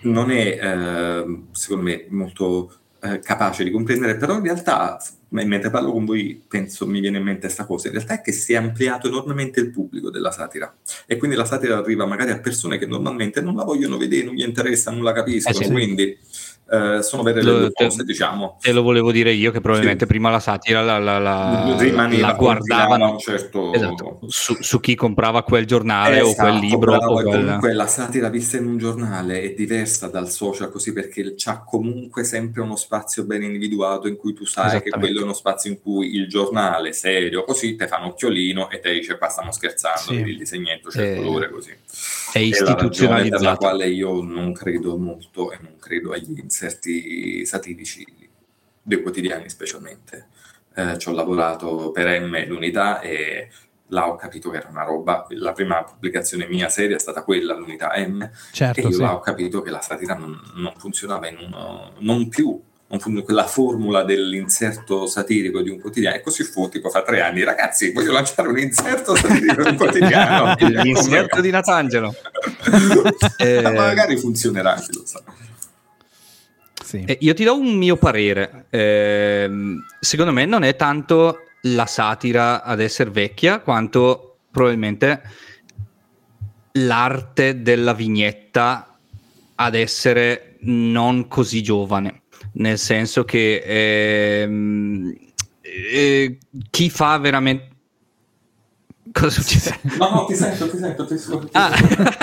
[0.05, 5.93] non è, eh, secondo me, molto eh, capace di comprendere, però in realtà, mentre parlo
[5.93, 8.57] con voi, penso, mi viene in mente questa cosa, in realtà è che si è
[8.57, 12.87] ampliato enormemente il pubblico della satira e quindi la satira arriva magari a persone che
[12.87, 15.71] normalmente non la vogliono vedere, non gli interessa, non la capiscono, eh sì.
[15.71, 16.19] quindi
[16.69, 18.59] eh, sono vere le cose, diciamo.
[18.61, 20.11] Te lo volevo dire io, che probabilmente sì.
[20.11, 23.73] prima la satira la, la, la, la guardavano certo...
[23.73, 26.97] esatto, su, su, chi comprava quel giornale esatto, o quel esatto, libro.
[26.97, 27.45] O quel...
[27.45, 32.25] Comunque la satira vista in un giornale è diversa dal social così perché c'ha comunque
[32.25, 35.81] sempre uno spazio ben individuato in cui tu sai che quello è uno spazio in
[35.81, 40.01] cui il giornale serio così te fa un occhiolino e te dice qua stiamo scherzando,
[40.01, 40.15] sì.
[40.15, 41.75] il disegnetto c'è il colore così.
[42.37, 43.43] È istituzionalizzato.
[43.43, 48.05] La quale io non credo molto e non credo agli inserti satirici
[48.83, 50.29] dei quotidiani specialmente.
[50.75, 53.49] Eh, ci ho lavorato per M l'unità e
[53.89, 57.55] là ho capito che era una roba, la prima pubblicazione mia seria è stata quella,
[57.55, 59.01] l'unità M, certo, e io sì.
[59.01, 62.61] là ho capito che la satira non, non funzionava in uno, non più
[63.25, 67.43] quella formula dell'inserto satirico di un quotidiano e così fu tipo fa tre anni.
[67.43, 70.55] Ragazzi voglio lanciare un inserto satirico di un quotidiano.
[70.83, 72.15] L'inserto di Natangelo.
[73.39, 73.63] Eh...
[73.63, 75.23] magari funzionerà chi lo sa.
[76.83, 77.03] Sì.
[77.05, 78.67] eh, io ti do un mio parere.
[78.71, 79.51] Eh,
[79.99, 85.23] secondo me non è tanto la satira ad essere vecchia quanto probabilmente
[86.73, 88.99] l'arte della vignetta
[89.57, 92.23] ad essere non così giovane
[92.57, 95.15] nel senso che ehm,
[95.61, 96.39] eh,
[96.71, 97.69] chi fa veramente
[99.13, 99.79] cosa succede?
[99.99, 101.49] No, no, ti sento, ti sento, ti sento.
[101.53, 101.75] Ah,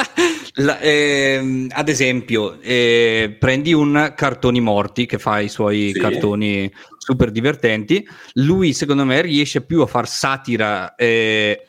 [0.56, 6.00] la, eh, ad esempio, eh, prendi un cartoni morti che fa i suoi sì.
[6.00, 8.08] cartoni super divertenti.
[8.34, 11.68] Lui, secondo me, riesce più a far satira eh,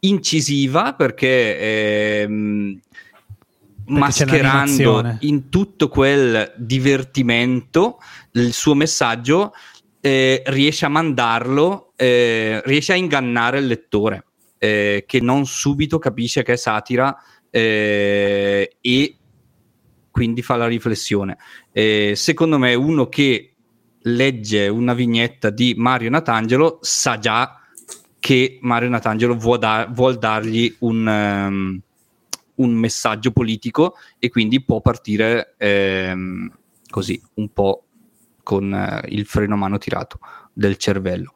[0.00, 2.80] incisiva perché ehm,
[3.86, 7.98] mascherando in tutto quel divertimento
[8.32, 9.52] il suo messaggio,
[10.00, 14.24] eh, riesce a mandarlo, eh, riesce a ingannare il lettore,
[14.58, 17.16] eh, che non subito capisce che è satira
[17.50, 19.16] eh, e
[20.10, 21.38] quindi fa la riflessione.
[21.72, 23.54] secondo me uno che
[24.02, 27.58] legge una vignetta di Mario Natangelo sa già
[28.18, 31.06] che Mario Natangelo vuol, dar, vuol dargli un...
[31.06, 31.82] Um,
[32.56, 36.50] un messaggio politico e quindi può partire ehm,
[36.88, 37.84] così un po'
[38.42, 40.18] con eh, il freno a mano tirato
[40.52, 41.34] del cervello.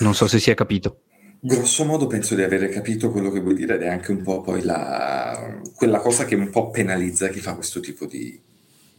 [0.00, 1.00] Non so se si è capito.
[1.38, 4.40] Grosso modo penso di aver capito quello che vuoi dire ed è anche un po'
[4.40, 8.40] poi la, quella cosa che un po' penalizza chi fa questo tipo di,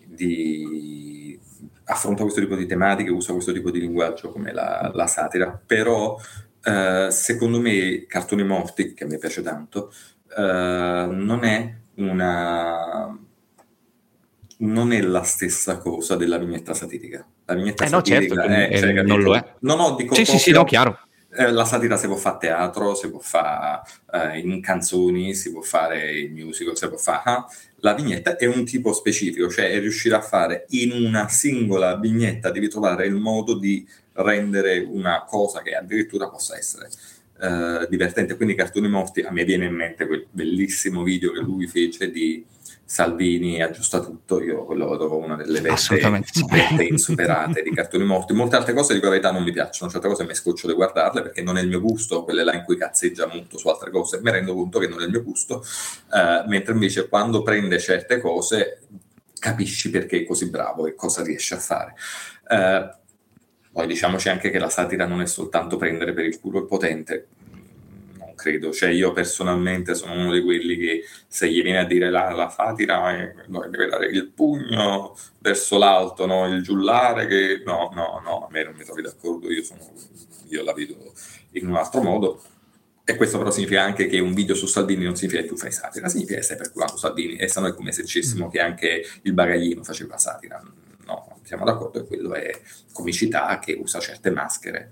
[0.05, 1.37] di
[1.85, 6.17] affronta questo tipo di tematiche, usa questo tipo di linguaggio come la, la satira, però
[6.63, 9.91] eh, secondo me Cartoni Morti, che a me piace tanto,
[10.37, 13.17] eh, non è una
[14.59, 17.25] non è la stessa cosa della vignetta satirica.
[17.45, 19.53] La vignetta eh satirica no, certo, è, eh, cioè, non lo è.
[19.59, 20.99] No, no, dico sì, sì, sì, no, chiaro.
[21.29, 25.51] Eh, la satira si può fare a teatro, si può fare eh, in canzoni, si
[25.51, 27.21] può fare in musical, si può fare...
[27.25, 27.45] Ah,
[27.81, 32.49] la vignetta è un tipo specifico, cioè è riuscire a fare in una singola vignetta,
[32.49, 36.89] devi trovare il modo di rendere una cosa che addirittura possa essere
[37.39, 38.35] eh, divertente.
[38.35, 42.45] Quindi Cartoni Morti, a me viene in mente quel bellissimo video che lui fece di
[42.89, 48.31] Salvini aggiusta tutto, io quello lo trovo una delle vette, insuperate di cartoni morti.
[48.31, 51.41] Molte altre cose di verità non mi piacciono, certe cose mi scoccio di guardarle perché
[51.41, 54.31] non è il mio gusto, quelle là in cui cazzeggia molto su altre cose, mi
[54.31, 55.61] rendo conto che non è il mio gusto,
[56.11, 58.83] uh, mentre invece quando prende certe cose
[59.37, 61.93] capisci perché è così bravo e cosa riesce a fare.
[62.47, 63.05] Uh,
[63.77, 67.27] poi diciamoci anche che la satira non è soltanto prendere per il culo il potente,
[68.33, 68.71] credo.
[68.71, 72.49] Cioè, io personalmente sono uno di quelli che se gli viene a dire la, la
[72.49, 73.35] satira eh,
[73.69, 76.47] deve dare il pugno verso l'alto, no?
[76.47, 79.79] il giullare, che no, no, no, a me non mi trovi d'accordo, io, sono,
[80.47, 81.13] io la vedo
[81.51, 82.41] in un altro modo.
[83.03, 85.71] E questo però significa anche che un video su Salvini non significa che tu fai
[85.71, 88.49] satira, significa che stai perculando Salvini e se no è come se dicessimo mm.
[88.49, 90.59] che anche il bagaglino faceva satira.
[91.07, 92.51] No, siamo d'accordo che quello è
[92.91, 94.91] comicità che usa certe maschere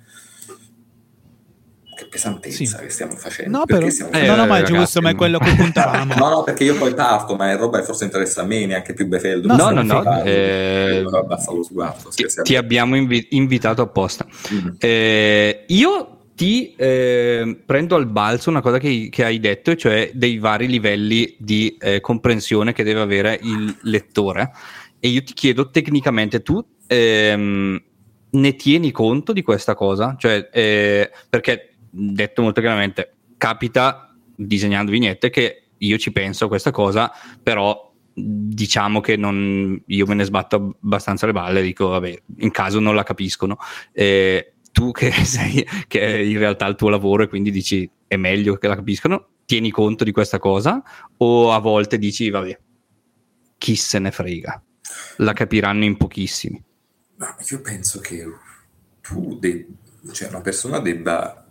[1.95, 2.75] che pesantezza sì.
[2.84, 3.60] che stiamo facendo.
[3.60, 4.12] No, però, stiamo...
[4.12, 6.13] eh, no, no, ma è giusto, ma è quello che puntavamo.
[6.19, 8.93] no, no, perché io poi parto, ma è roba che forse interessa a me, neanche
[8.93, 9.47] più Befeldo.
[9.47, 12.10] No, no, no, no eh, basta lo sguardo.
[12.10, 14.28] Ti, ti abbiamo invi- invitato apposta.
[14.54, 14.73] Mm-hmm.
[14.78, 20.38] Eh, io ti eh, prendo al balzo una cosa che, che, hai detto, cioè dei
[20.38, 24.51] vari livelli di eh, comprensione che deve avere il lettore.
[25.05, 27.79] E io ti chiedo tecnicamente, tu ehm,
[28.31, 30.15] ne tieni conto di questa cosa?
[30.17, 36.71] Cioè, eh, perché detto molto chiaramente, capita disegnando vignette che io ci penso a questa
[36.71, 37.11] cosa,
[37.43, 42.79] però diciamo che non, io me ne sbatto abbastanza le balle, dico vabbè, in caso
[42.79, 43.59] non la capiscono.
[43.91, 48.15] Eh, tu che sei, che è in realtà il tuo lavoro e quindi dici è
[48.15, 50.81] meglio che la capiscano, tieni conto di questa cosa
[51.17, 52.59] o a volte dici vabbè,
[53.59, 54.63] chi se ne frega,
[55.17, 56.63] la capiranno in pochissimi.
[57.17, 58.25] Ma io penso che
[59.01, 59.67] tu, de-
[60.12, 61.45] cioè una persona debba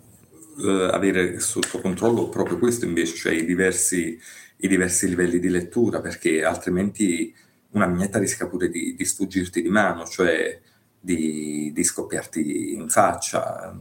[0.58, 4.18] eh, avere sotto controllo proprio questo invece, cioè i diversi,
[4.56, 7.34] i diversi livelli di lettura, perché altrimenti
[7.70, 10.60] una vignetta rischia pure di, di sfuggirti di mano, cioè
[10.98, 13.76] di, di, scoppiarti in faccia.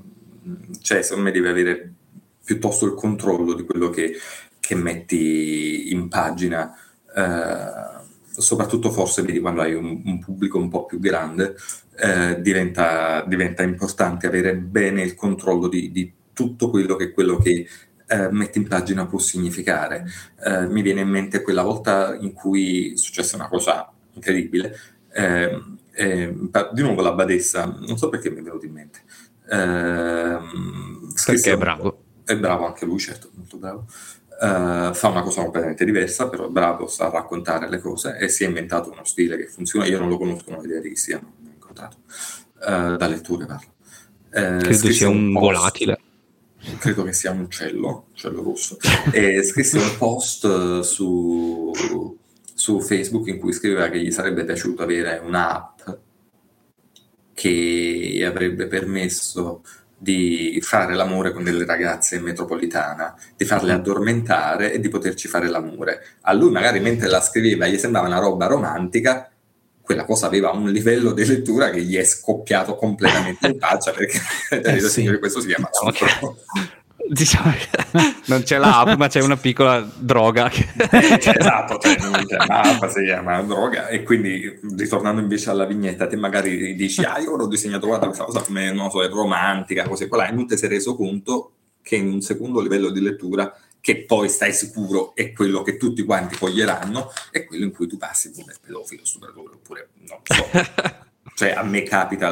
[0.81, 1.93] Cioè, secondo me devi avere
[2.43, 4.17] piuttosto il controllo di quello che,
[4.59, 6.75] che metti in pagina.
[7.15, 8.01] Eh,
[8.35, 11.55] soprattutto forse vedi quando hai un, un pubblico un po' più grande,
[11.97, 17.67] eh, diventa, diventa, importante avere bene il controllo di, di tutto quello che quello che
[18.07, 20.05] eh, metti in pagina può significare.
[20.43, 24.75] Eh, mi viene in mente quella volta in cui è successa una cosa incredibile.
[25.13, 25.61] Eh,
[26.73, 29.01] di nuovo la badessa, non so perché mi è venuto in mente.
[29.49, 31.99] Ehm, perché è bravo.
[32.25, 33.85] È bravo anche lui, certo, molto bravo.
[34.39, 38.43] Uh, fa una cosa completamente diversa, però è bravo, sa raccontare le cose e si
[38.43, 39.85] è inventato uno stile che funziona.
[39.85, 41.97] Io non lo conosco, non ho idea di chi sia, non l'ho incontrato.
[42.59, 43.71] Uh, da letture parlo.
[44.31, 45.97] Uh, Credo sia un, un volatile
[46.79, 48.77] credo che sia un uccello, uccello rosso,
[49.11, 51.71] e scrisse un post su,
[52.53, 55.81] su Facebook in cui scriveva che gli sarebbe piaciuto avere un'app
[57.33, 59.63] che avrebbe permesso
[60.03, 65.47] di fare l'amore con delle ragazze in metropolitana, di farle addormentare e di poterci fare
[65.47, 66.03] l'amore.
[66.21, 69.31] A lui magari mentre la scriveva gli sembrava una roba romantica,
[69.81, 74.19] quella cosa aveva un livello di lettura che gli è scoppiato completamente in faccia perché
[74.49, 74.89] eh, sì.
[74.89, 76.09] signore, questo si chiama okay.
[77.09, 77.51] Diciamo
[78.27, 80.49] non c'è l'app, ma c'è una piccola droga.
[80.49, 80.67] Che...
[80.79, 83.87] esatto, cioè, c'è l'app, si chiama droga.
[83.87, 88.25] E quindi, ritornando invece alla vignetta, te magari dici, ah, io ho disegnato, guarda, questa
[88.25, 91.95] cosa come, non so, è romantica, così quella, e non ti sei reso conto che
[91.97, 96.37] in un secondo livello di lettura che poi stai sicuro è quello che tutti quanti
[96.37, 100.47] coglieranno, è quello in cui tu passi come pedofilo, stupratore, oppure non so.
[101.35, 102.31] cioè a me capita,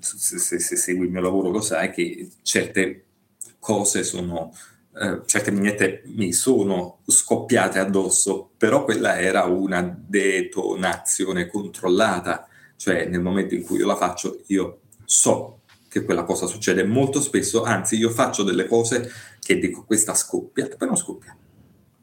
[0.00, 3.04] se, se, se, segui il mio lavoro lo sai, che certe
[3.68, 4.50] cose sono,
[4.98, 13.20] eh, certe vignette mi sono scoppiate addosso, però quella era una detonazione controllata, cioè nel
[13.20, 17.96] momento in cui io la faccio io so che quella cosa succede molto spesso, anzi
[17.96, 21.36] io faccio delle cose che dico questa scoppia, poi non scoppia.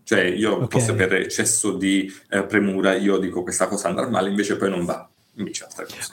[0.04, 0.67] Cioè io okay.
[0.69, 4.86] forse per eccesso di eh, premura io dico questa cosa andrà male, invece poi non
[4.86, 5.10] va.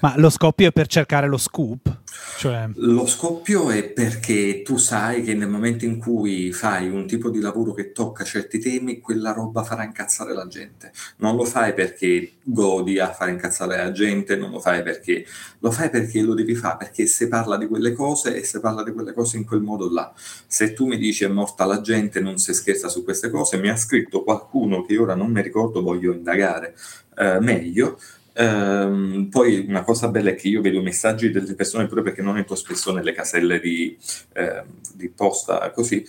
[0.01, 2.01] Ma lo scoppio è per cercare lo scoop?
[2.43, 2.71] Cioè...
[2.75, 7.39] Lo scoppio è perché tu sai che nel momento in cui fai un tipo di
[7.39, 10.91] lavoro che tocca certi temi, quella roba farà incazzare la gente.
[11.19, 15.25] Non lo fai perché godi a fare incazzare la gente, non lo fai perché
[15.61, 18.83] lo fai perché lo devi fare, perché se parla di quelle cose e se parla
[18.83, 20.13] di quelle cose in quel modo là.
[20.45, 23.69] Se tu mi dici è morta la gente, non si scherza su queste cose, mi
[23.69, 26.75] ha scritto qualcuno che ora non mi ricordo, voglio indagare
[27.17, 27.99] eh, meglio
[28.35, 32.39] Um, poi una cosa bella è che io vedo messaggi delle persone pure perché non
[32.39, 33.97] entro spesso nelle caselle di,
[34.33, 34.65] eh,
[34.95, 36.03] di posta così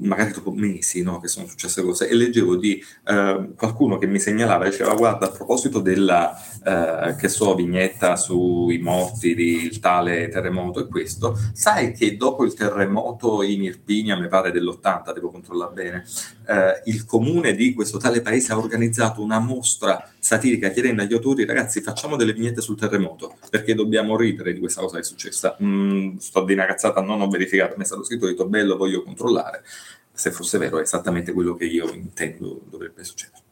[0.00, 4.18] magari dopo mesi no, che sono successe cose, e leggevo di eh, qualcuno che mi
[4.18, 10.80] segnalava, diceva guarda a proposito della, eh, che so, vignetta sui morti del tale terremoto
[10.80, 16.04] e questo, sai che dopo il terremoto in Irpinia, mi pare dell'80, devo controllare bene,
[16.48, 21.44] eh, il comune di questo tale paese ha organizzato una mostra satirica chiedendo agli autori
[21.44, 25.56] ragazzi facciamo delle vignette sul terremoto perché dobbiamo ridere di questa cosa che è successa.
[25.62, 28.76] Mm, sto di una cazzata, non ho verificato, mi è stato scritto, ho detto bello,
[28.76, 29.64] voglio controllare fare.
[30.12, 33.44] Se fosse vero, è esattamente quello che io intendo dovrebbe succedere.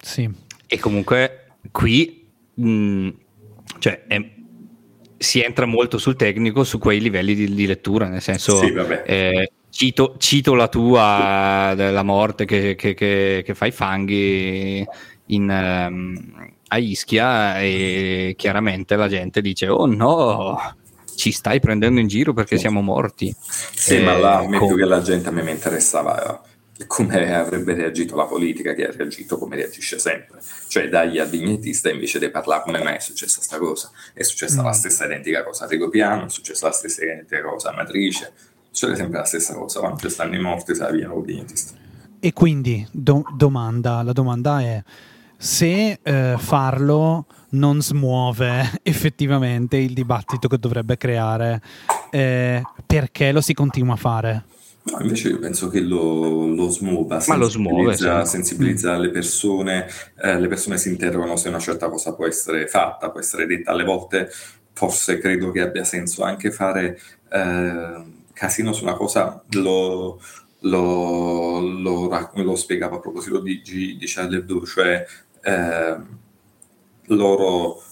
[0.00, 0.30] Sì.
[0.66, 3.08] E comunque qui mh,
[3.78, 4.30] cioè, è,
[5.16, 8.58] si entra molto sul tecnico su quei livelli di, di lettura, nel senso...
[8.58, 8.72] Sì,
[9.04, 14.84] eh, cito, cito, la tua della morte che, che, che, che fai fanghi
[15.26, 20.76] in, um, a Ischia e chiaramente la gente dice oh no
[21.20, 23.34] ci stai prendendo in giro perché siamo morti.
[23.74, 26.42] Sì, eh, ma là, a me più che la gente a me mi interessava
[26.86, 30.40] come avrebbe reagito la politica, che ha reagito come reagisce sempre.
[30.66, 33.90] Cioè dagli al vignettista invece di parlare come mai è successa questa cosa.
[34.14, 34.64] È successa mm.
[34.64, 38.32] la stessa identica cosa a Rigopiano, è successa la stessa identica cosa a Matrice,
[38.70, 41.74] succede sempre la stessa cosa, quando ci stanno i morti se la via il vignettista.
[42.18, 44.82] E quindi, do- domanda, la domanda è
[45.36, 51.60] se eh, farlo non smuove effettivamente il dibattito che dovrebbe creare,
[52.10, 54.44] eh, perché lo si continua a fare?
[54.82, 58.08] No, invece io penso che lo, lo smuova, Ma lo smuove, sì.
[58.24, 59.86] sensibilizza le persone,
[60.22, 63.72] eh, le persone si interrogano se una certa cosa può essere fatta, può essere detta.
[63.72, 64.30] Alle volte
[64.72, 66.98] forse credo che abbia senso anche fare
[67.30, 70.18] eh, casino su una cosa, lo,
[70.60, 75.06] lo, lo, lo spiegavo a proposito di, di, di Charlie Hebdo, cioè
[75.42, 75.96] eh,
[77.10, 77.82] loro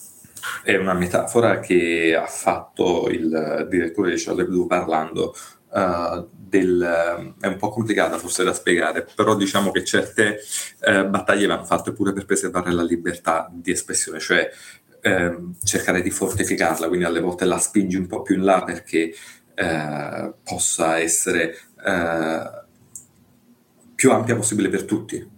[0.62, 5.34] è una metafora che ha fatto il direttore di Charlie Hebdo parlando
[5.70, 10.38] uh, del, è un po' complicata forse da spiegare, però diciamo che certe
[10.80, 14.48] uh, battaglie vanno fatte pure per preservare la libertà di espressione, cioè
[15.02, 19.12] uh, cercare di fortificarla, quindi alle volte la spingi un po' più in là perché
[19.54, 21.58] eh, possa essere
[23.94, 25.37] più ampia possibile per tutti.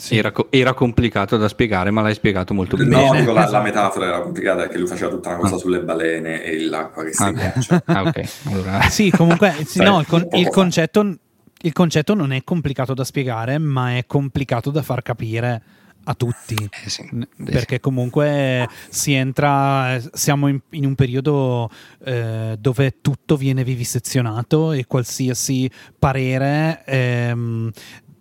[0.00, 0.16] Sì.
[0.16, 2.88] Era, era, complicato da spiegare, ma l'hai spiegato molto bene.
[2.88, 5.58] No, dico, la, la, metafora era complicata perché lui faceva tutta una cosa ah.
[5.58, 7.82] sulle balene e l'acqua che si ah, ghiaccia.
[7.84, 8.30] ah, ok.
[8.44, 8.80] Allora...
[8.88, 11.16] Sì, comunque, sì, no, il, con, il, concetto,
[11.60, 15.62] il, concetto, non è complicato da spiegare, ma è complicato da far capire
[16.04, 16.54] a tutti.
[16.54, 17.06] Eh sì,
[17.44, 21.68] perché comunque si entra, siamo in, in un periodo
[22.06, 27.70] eh, dove tutto viene vivisezionato e qualsiasi parere ehm,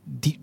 [0.04, 0.38] di,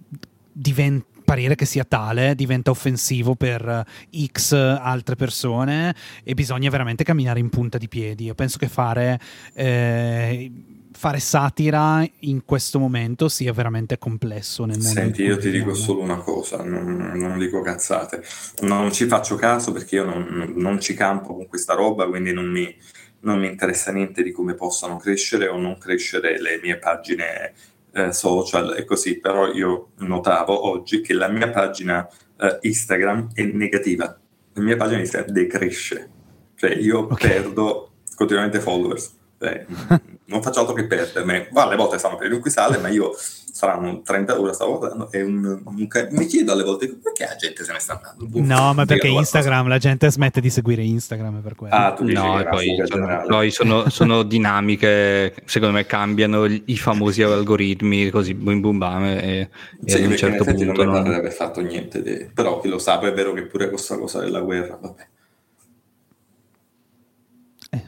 [0.51, 3.85] diventa parere che sia tale diventa offensivo per
[4.33, 8.25] X altre persone e bisogna veramente camminare in punta di piedi.
[8.25, 9.21] Io penso che fare,
[9.53, 10.51] eh,
[10.93, 14.93] fare satira in questo momento sia veramente complesso nel mondo.
[14.93, 18.23] Senti, io ti dico solo una cosa, non, non, dico cazzate,
[18.61, 22.47] non ci faccio caso perché io non, non ci campo con questa roba, quindi non
[22.47, 22.73] mi,
[23.21, 27.53] non mi interessa niente di come possano crescere o non crescere le mie pagine
[27.97, 32.07] eh, social e così, però io notavo oggi che la mia pagina
[32.39, 34.19] eh, Instagram è negativa,
[34.53, 36.11] la mia pagina Instagram decresce,
[36.57, 37.31] cioè io okay.
[37.31, 39.17] perdo continuamente followers.
[39.39, 39.67] Eh,
[40.27, 41.49] non faccio altro che perdermi.
[41.51, 43.15] Ma alle volte stanno per un sale, ma io
[43.57, 47.65] saranno 30 ore stavo votando e un, un, mi chiedo alle volte perché la gente
[47.65, 48.27] se ne sta andando.
[48.27, 51.75] Buh, no, ma perché Instagram, la gente smette di seguire Instagram per quello.
[51.75, 57.23] Ah, tu dici no, poi, sono, poi sono, sono, dinamiche, secondo me cambiano i famosi
[57.23, 59.49] algoritmi così boom boom bam e, e
[59.87, 62.31] sì, a un certo punto non di aver fatto niente, de...
[62.33, 65.07] però chi lo sa, è vero che pure questa cosa della guerra, vabbè.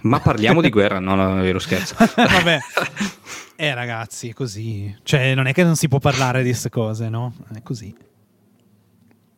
[0.02, 1.94] Ma parliamo di guerra, no, no, è vero scherzo.
[2.16, 2.58] Vabbè.
[3.56, 4.96] Eh ragazzi, è così.
[5.02, 7.34] Cioè, non è che non si può parlare di queste cose, no?
[7.52, 7.94] È così.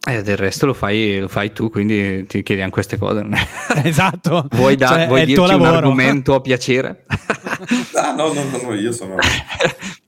[0.03, 3.26] Eh, del resto lo fai, lo fai, tu, quindi ti chiediamo queste cose.
[3.84, 4.47] esatto.
[4.51, 7.05] Vuoi, da, cioè, vuoi dirci un argomento a piacere?
[7.95, 9.16] ah, no, no, no, no, io sono...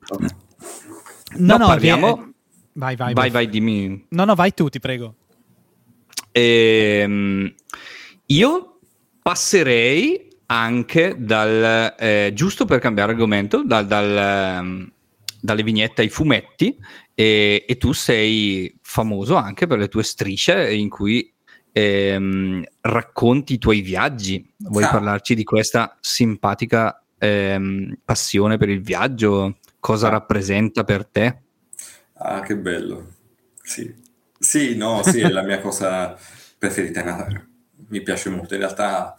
[0.09, 0.28] no,
[1.37, 2.16] no, no, parliamo...
[2.16, 2.30] Che...
[2.74, 4.07] Vai, vai, vai, vai, dimmi.
[4.09, 5.14] No, no, vai tu, ti prego.
[6.33, 7.55] Ehm,
[8.26, 8.72] io
[9.23, 14.93] passerei anche dal, eh, giusto per cambiare argomento, dal, dal, um,
[15.41, 16.77] dalle vignette ai fumetti
[17.14, 21.33] e, e, tu sei famoso anche per le tue strisce in cui
[21.73, 24.47] ehm, racconti i tuoi viaggi.
[24.59, 24.91] Vuoi ah.
[24.91, 29.59] parlarci di questa simpatica ehm, passione per il viaggio?
[29.81, 30.11] Cosa ah.
[30.11, 31.43] rappresenta per te?
[32.14, 33.14] Ah, che bello.
[33.62, 33.93] Sì,
[34.39, 36.16] sì no, sì, è la mia cosa
[36.59, 37.51] preferita.
[37.93, 38.55] Mi piace molto.
[38.55, 39.14] In realtà...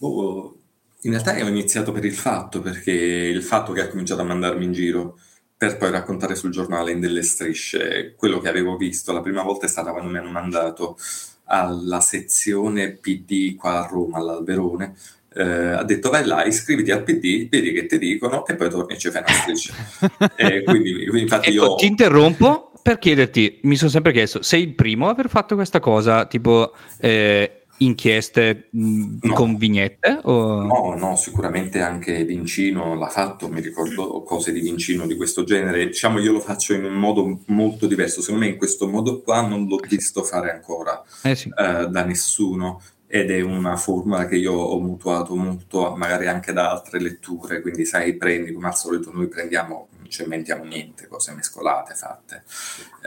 [0.00, 0.54] Oh,
[1.02, 4.64] in realtà ho iniziato per il fatto, perché il fatto che ha cominciato a mandarmi
[4.64, 5.18] in giro
[5.56, 9.12] per poi raccontare sul giornale in delle strisce quello che avevo visto.
[9.12, 10.96] La prima volta è stata quando mi hanno mandato
[11.44, 14.94] alla sezione PD qua a Roma, all'Alberone.
[15.34, 18.94] Eh, ha detto vai là, iscriviti al PD, vedi che ti dicono e poi torni
[18.94, 19.74] e ci fai una striscia.
[20.36, 21.74] e quindi, infatti ecco, io...
[21.74, 25.80] Ti interrompo per chiederti, mi sono sempre chiesto, sei il primo a aver fatto questa
[25.80, 29.32] cosa, tipo eh, inchieste mh, no.
[29.34, 30.20] con vignette?
[30.24, 30.62] O...
[30.62, 35.86] No, no, sicuramente anche Vincino l'ha fatto, mi ricordo cose di Vincino di questo genere.
[35.86, 38.20] Diciamo, io lo faccio in un modo molto diverso.
[38.20, 41.48] Secondo me in questo modo qua non l'ho visto fare ancora eh sì.
[41.56, 46.70] eh, da nessuno ed è una formula che io ho mutuato molto magari anche da
[46.70, 51.32] altre letture, quindi sai, prendi come al solito noi prendiamo, non ci inventiamo niente, cose
[51.32, 52.42] mescolate, fatte.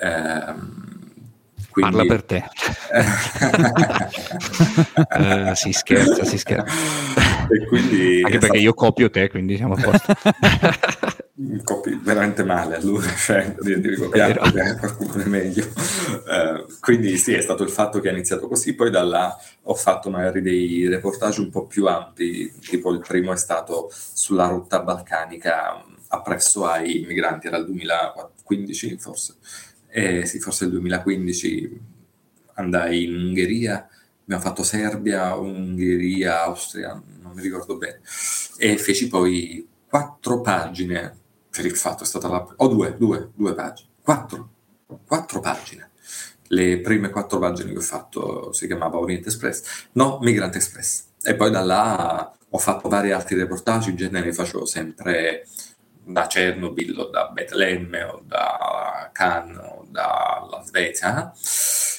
[0.02, 1.01] Eh,
[1.72, 1.96] quindi...
[1.96, 2.44] Parla per te.
[5.18, 6.74] uh, si scherza, si scherza.
[7.68, 10.14] Quindi, Anche perché io copio te, quindi siamo a posto.
[11.64, 15.66] Copi veramente male allora, cioè, devi copiare qualcuno è meglio.
[15.66, 19.74] Uh, quindi sì, è stato il fatto che ha iniziato così, poi da là ho
[19.74, 24.82] fatto magari dei reportage un po' più ampi, tipo il primo è stato sulla rotta
[24.82, 29.36] balcanica appresso ai migranti, era il 2015 forse
[29.92, 31.82] eh, sì, forse il 2015
[32.56, 33.88] andai in Ungheria,
[34.24, 38.02] abbiamo fatto Serbia, Ungheria, Austria, non mi ricordo bene,
[38.58, 41.18] e feci poi quattro pagine
[41.50, 42.38] per il fatto, è stata la...
[42.38, 44.50] o oh, due, due, due pagine, quattro,
[45.06, 45.90] quattro pagine.
[46.48, 51.06] Le prime quattro pagine che ho fatto si chiamava Oriente Express, no, Migrant Express.
[51.22, 55.46] E poi da là ho fatto vari altri reportage, in genere facevo sempre
[56.04, 61.34] da Chernobyl o da Betlemme o da Cannes o dalla Svezia.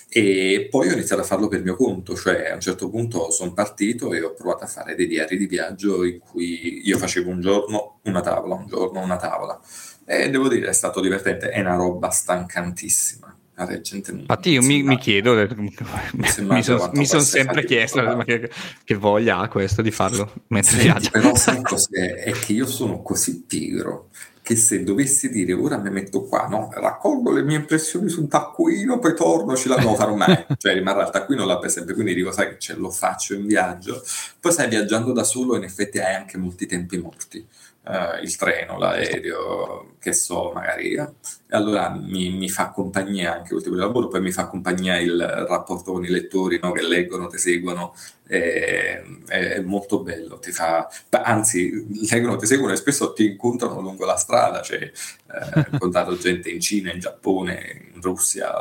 [0.09, 3.55] E poi ho iniziato a farlo per mio conto, cioè a un certo punto sono
[3.55, 7.40] partito e ho provato a fare dei diari di viaggio in cui io facevo un
[7.40, 9.59] giorno una tavola, un giorno una tavola.
[10.05, 13.36] E devo dire è stato divertente, è una roba stancantissima
[13.70, 15.74] Infatti io mi, mi, chiedo, mi,
[16.14, 18.50] mi sono son sempre chiesto ma che,
[18.84, 21.10] che, voglia ha questo di farlo mentre Senti, viaggia.
[21.10, 22.14] Però sai cos'è?
[22.24, 24.08] È che io sono così pigro
[24.42, 26.68] che se dovessi dire ora mi metto qua, no?
[26.72, 30.74] raccolgo le mie impressioni su un taccuino, poi torno, ce la non farò mai, cioè
[30.74, 34.02] rimarrà il taccuino là per sempre, quindi dico sai che ce lo faccio in viaggio,
[34.40, 37.46] poi stai viaggiando da solo in effetti hai anche molti tempi morti
[37.85, 40.95] uh, il treno, l'aereo, che so, magari.
[40.95, 41.09] Eh.
[41.49, 45.20] E allora mi, mi, fa compagnia anche tipo di lavoro, poi mi fa compagnia il
[45.20, 46.72] rapporto con i lettori no?
[46.72, 47.95] che leggono, ti seguono,
[48.26, 50.39] è, è, molto bello.
[50.39, 54.62] Ti fa, anzi, leggono, ti seguono e spesso ti incontrano lungo la strada.
[54.62, 54.91] Cioè, eh,
[55.61, 58.53] ho incontrato gente in Cina, in Giappone, in Russia,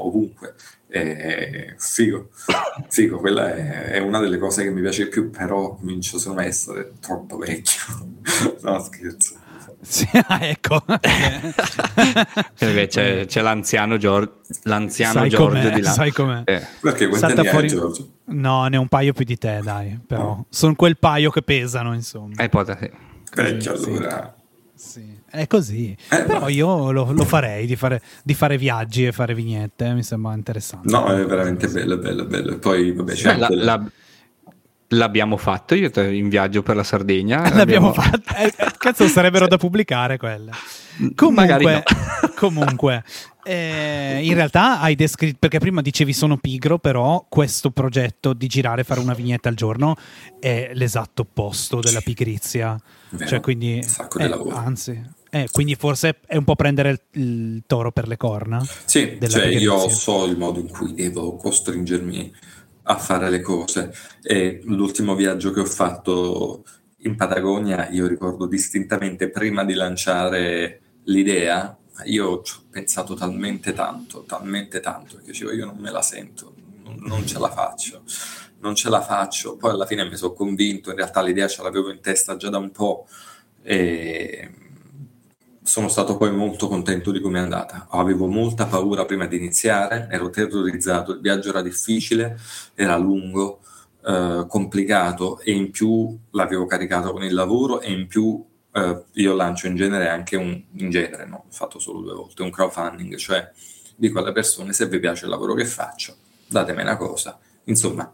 [0.00, 0.54] ovunque.
[0.86, 2.28] E, figo,
[2.88, 6.46] figo, quella è, è, una delle cose che mi piace più, però comincio secondo me
[6.46, 8.13] a essere troppo vecchio.
[8.62, 9.42] no, scherzo.
[9.80, 10.82] Sì, ah, ecco.
[12.56, 15.90] c'è, c'è, l'anziano, Giorgio, l'anziano sai Giorgio di là.
[15.90, 16.42] Sai com'è?
[16.44, 16.66] Eh.
[16.80, 17.68] Perché quanti fuori...
[17.68, 18.08] Giorgio?
[18.26, 20.00] No, ne ho un paio più di te, dai.
[20.06, 20.46] Però oh.
[20.48, 22.42] sono quel paio che pesano, insomma.
[22.42, 22.90] Eh, poi, sì.
[23.34, 24.34] Vecchio allora.
[24.74, 25.22] Sì.
[25.30, 25.96] È così.
[26.10, 26.48] Eh, Però no.
[26.48, 30.88] io lo, lo farei di fare, di fare, viaggi e fare vignette, mi sembra interessante.
[30.88, 32.58] No, è veramente bello, bello, bello.
[32.58, 33.84] Poi, vabbè, c'è la, la,
[34.96, 37.42] L'abbiamo fatto io in viaggio per la Sardegna.
[37.54, 37.92] L'abbiamo, l'abbiamo...
[37.92, 38.22] fatto.
[38.36, 40.50] Eh, cazzo, sarebbero da pubblicare quelle.
[41.14, 41.82] Comunque, no.
[42.36, 43.02] comunque
[43.44, 48.84] eh, in realtà hai descritto, perché prima dicevi sono pigro, però questo progetto di girare,
[48.84, 49.96] fare una vignetta al giorno
[50.40, 52.76] è l'esatto opposto della pigrizia.
[53.10, 54.56] Vero, cioè, quindi, un sacco di eh, lavoro.
[54.56, 58.66] Anzi, eh, quindi forse è un po' prendere il, il toro per le corna.
[58.84, 62.32] Sì, cioè io so il modo in cui devo costringermi
[62.84, 63.92] a fare le cose.
[64.22, 66.64] E l'ultimo viaggio che ho fatto
[66.98, 74.24] in Patagonia, io ricordo distintamente prima di lanciare l'idea, io ci ho pensato talmente tanto,
[74.24, 76.54] talmente tanto, che dicevo io non me la sento,
[77.00, 78.02] non, ce la faccio,
[78.60, 79.56] non ce la faccio.
[79.56, 82.58] Poi alla fine mi sono convinto, in realtà l'idea ce l'avevo in testa già da
[82.58, 83.06] un po'
[83.62, 84.63] e
[85.64, 87.86] sono stato poi molto contento di come è andata.
[87.88, 92.38] Avevo molta paura prima di iniziare, ero terrorizzato, il viaggio era difficile,
[92.74, 93.60] era lungo,
[94.04, 99.34] eh, complicato e in più l'avevo caricato con il lavoro e in più eh, io
[99.34, 103.16] lancio in genere anche un, in genere, no, ho fatto solo due volte, un crowdfunding,
[103.16, 103.50] cioè
[103.96, 106.14] dico alle persone se vi piace il lavoro che faccio,
[106.46, 107.38] datemi una cosa.
[107.64, 108.12] Insomma,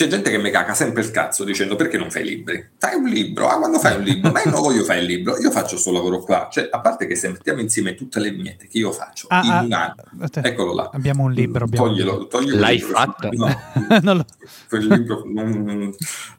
[0.00, 2.70] c'è gente che mi caga sempre il cazzo dicendo perché non fai libri?
[2.78, 4.30] Fai un libro, ah quando fai un libro?
[4.30, 6.48] Ma io non voglio fare il libro, io faccio questo lavoro qua.
[6.50, 9.50] Cioè, a parte che se mettiamo insieme tutte le vignette che io faccio ah, in
[9.50, 10.88] ah, un anno, eccolo là.
[10.90, 11.66] Abbiamo un libro.
[11.66, 12.96] Abbiamo toglielo, un toglielo L'hai libro.
[12.96, 13.28] fatto?
[13.30, 14.24] No, lo...
[14.70, 15.94] quel libro non...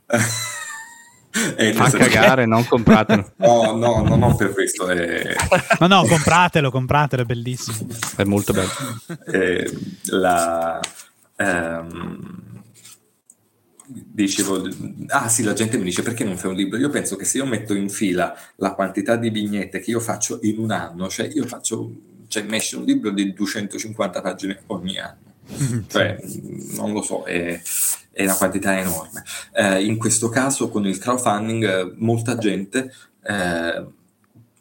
[1.55, 3.31] Eh, Fa cagare, non compratelo.
[3.37, 4.89] No, no, no, non per questo.
[4.89, 5.33] È...
[5.79, 7.87] No, no, compratelo, compratelo, è bellissimo.
[8.17, 8.69] È molto bello.
[9.31, 9.71] Eh,
[10.07, 10.77] la...
[11.37, 12.49] Ehm
[13.91, 14.67] dicevo,
[15.07, 16.77] ah sì, la gente mi dice perché non fai un libro?
[16.77, 20.39] Io penso che se io metto in fila la quantità di vignette che io faccio
[20.43, 21.91] in un anno, cioè io faccio,
[22.27, 25.29] cioè mi esce un libro di 250 pagine ogni anno.
[25.87, 26.17] Cioè,
[26.75, 27.59] non lo so, è,
[28.11, 29.23] è una quantità enorme.
[29.53, 33.85] Eh, in questo caso, con il crowdfunding, molta gente eh,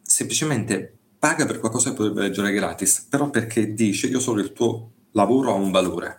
[0.02, 4.90] semplicemente paga per qualcosa che potrebbe leggere gratis, però perché dice io solo il tuo
[5.12, 6.18] lavoro ha un valore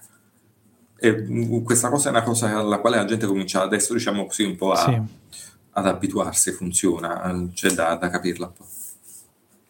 [1.03, 4.43] e mm, questa cosa è una cosa alla quale la gente comincia adesso, diciamo così,
[4.43, 5.01] un po' a, sì.
[5.71, 8.65] ad abituarsi, funziona, c'è da, da capirla un po'.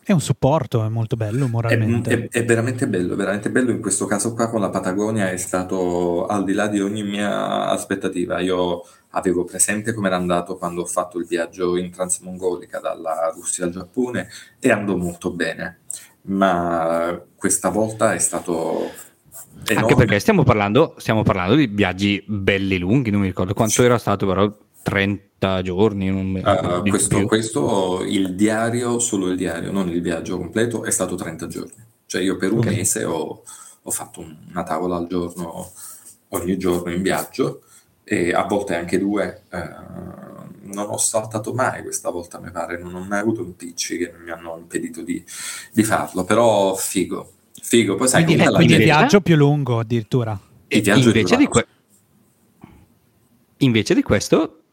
[0.04, 2.10] È un supporto, è molto bello moralmente.
[2.10, 3.72] È, è, è, veramente bello, veramente bello.
[3.72, 7.68] In questo caso qua con la Patagonia è stato al di là di ogni mia
[7.68, 8.42] aspettativa.
[8.42, 13.64] Io avevo presente come era andato quando ho fatto il viaggio in transmongolica dalla Russia
[13.64, 14.28] al Giappone
[14.60, 15.80] e andò molto bene.
[16.24, 18.92] Ma questa volta è stato
[19.68, 19.82] Enorme.
[19.82, 23.84] Anche perché stiamo parlando, stiamo parlando, di viaggi belli lunghi, non mi ricordo quanto sì.
[23.84, 24.52] era stato, però
[24.82, 26.10] 30 giorni.
[26.10, 31.48] Uh, questo, questo, il diario, solo il diario, non il viaggio completo, è stato 30
[31.48, 31.86] giorni.
[32.06, 32.76] Cioè io per un okay.
[32.76, 33.44] mese ho,
[33.82, 35.72] ho, fatto una tavola al giorno,
[36.30, 37.62] ogni giorno in viaggio,
[38.04, 39.44] e a volte anche due.
[39.52, 40.40] Uh,
[40.74, 44.32] non ho saltato mai questa volta, mi pare, non ho mai avuto impicci che mi
[44.32, 45.24] hanno impedito di,
[45.72, 47.34] di farlo, però figo
[47.72, 50.38] Figo, poi sai quindi, eh, quindi il viaggio più lungo addirittura.
[50.68, 51.68] Il viaggio invece di, que-
[53.60, 54.64] invece di questo,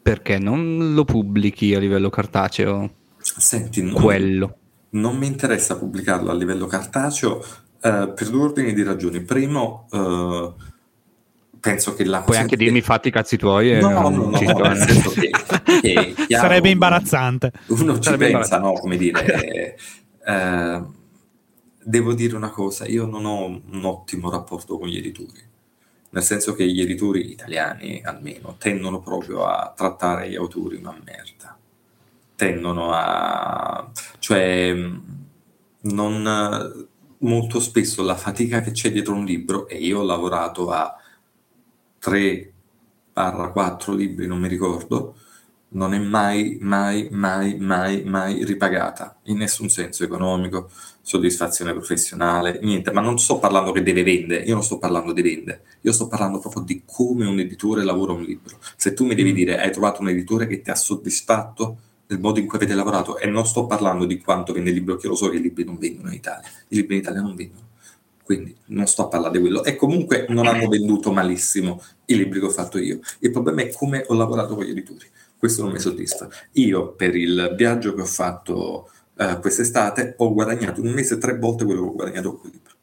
[0.00, 2.88] perché non lo pubblichi a livello cartaceo?
[3.18, 4.56] Senti, non, quello.
[4.90, 7.44] Non mi interessa pubblicarlo a livello cartaceo
[7.82, 9.22] eh, per due ordini di ragioni.
[9.22, 10.52] Primo, eh,
[11.58, 12.62] penso che la Puoi anche che...
[12.62, 13.80] dirmi i fatti cazzi tuoi.
[13.80, 14.46] No, no, no, no, che,
[15.80, 17.50] che chiaro, Sarebbe imbarazzante.
[17.66, 19.74] Uno ci Sarebbe pensa, no, come dire...
[20.22, 20.82] Eh,
[21.82, 25.40] devo dire una cosa, io non ho un ottimo rapporto con gli editori,
[26.10, 31.56] nel senso che gli editori italiani almeno tendono proprio a trattare gli autori una merda,
[32.36, 33.90] tendono a...
[34.18, 34.74] cioè
[35.82, 36.88] non...
[37.18, 40.96] molto spesso la fatica che c'è dietro un libro, e io ho lavorato a
[42.02, 45.16] 3-4 libri, non mi ricordo,
[45.72, 50.70] non è mai, mai, mai, mai, mai ripagata in nessun senso economico,
[51.10, 55.22] soddisfazione professionale, niente, ma non sto parlando che deve vendere, io non sto parlando di
[55.22, 58.58] vendere, io sto parlando proprio di come un editore lavora un libro.
[58.76, 59.34] Se tu mi devi mm.
[59.34, 63.18] dire hai trovato un editore che ti ha soddisfatto del modo in cui avete lavorato,
[63.18, 65.64] e non sto parlando di quanto vende il libro, che lo so che i libri
[65.64, 67.66] non vendono in Italia, i libri in Italia non vendono,
[68.22, 72.38] quindi non sto a parlare di quello, e comunque non hanno venduto malissimo i libri
[72.38, 73.00] che ho fatto io.
[73.18, 75.08] Il problema è come ho lavorato con gli editori
[75.40, 76.28] questo non mi soddisfa.
[76.52, 78.90] Io per il viaggio che ho fatto
[79.20, 82.74] eh, quest'estate ho guadagnato un mese tre volte quello che ho guadagnato con quel libro,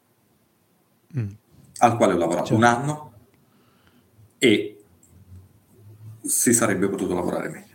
[1.18, 1.36] mm.
[1.80, 2.56] al quale ho lavorato certo.
[2.56, 3.12] un anno
[4.38, 4.78] e
[6.22, 7.66] si sarebbe potuto lavorare meglio.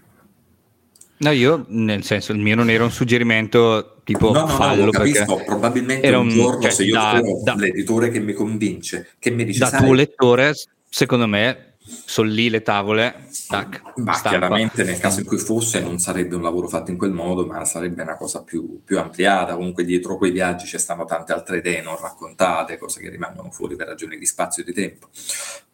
[1.16, 4.84] No, io nel senso, il mio non era un suggerimento tipo no, no, fallo.
[4.84, 9.10] No, capisco, probabilmente era un, giorno cioè, se io da, da, l'editore che mi convince,
[9.18, 9.58] che mi dice...
[9.58, 10.52] Da tuo lettore,
[10.88, 13.28] secondo me sono lì le tavole.
[13.48, 17.12] Tac, ma chiaramente nel caso in cui fosse non sarebbe un lavoro fatto in quel
[17.12, 19.56] modo, ma sarebbe una cosa più, più ampliata.
[19.56, 23.76] Comunque dietro quei viaggi ci stanno tante altre idee non raccontate, cose che rimangono fuori
[23.76, 25.08] per ragioni di spazio e di tempo.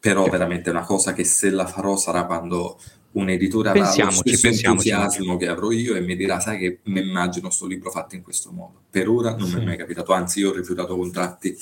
[0.00, 0.30] Però sì.
[0.30, 2.78] veramente una cosa che se la farò sarà quando
[3.10, 7.00] un editore avrà lo stesso entusiasmo che avrò io e mi dirà sai che mi
[7.00, 8.82] immagino questo libro fatto in questo modo.
[8.90, 9.56] Per ora non sì.
[9.56, 11.56] mi è mai capitato, anzi io ho rifiutato contratti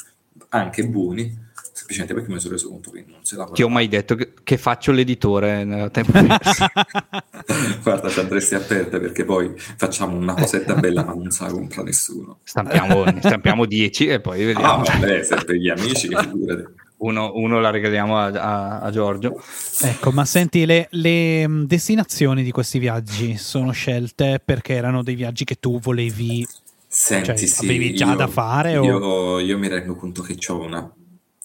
[0.50, 1.44] anche buoni
[1.76, 4.32] semplicemente perché mi sono reso conto che non se la Ti ho mai detto che,
[4.42, 6.12] che faccio l'editore nel tempo
[7.82, 11.82] Guarda, ci andresti a perdere perché poi facciamo una cosetta bella ma non sa compra
[11.82, 12.38] nessuno.
[12.44, 14.82] Stampiamo, stampiamo 10 e poi vediamo.
[14.82, 16.72] Ah, vabbè, se per gli amici che figurate.
[16.98, 19.38] Uno, uno, la regaliamo a, a, a, Giorgio.
[19.82, 25.44] Ecco, ma senti, le, le, destinazioni di questi viaggi sono scelte perché erano dei viaggi
[25.44, 26.46] che tu volevi
[26.88, 28.72] Senti, cioè, sì, avevi già io, da fare?
[28.72, 29.40] Io, o...
[29.40, 30.90] io, mi rendo conto che ho una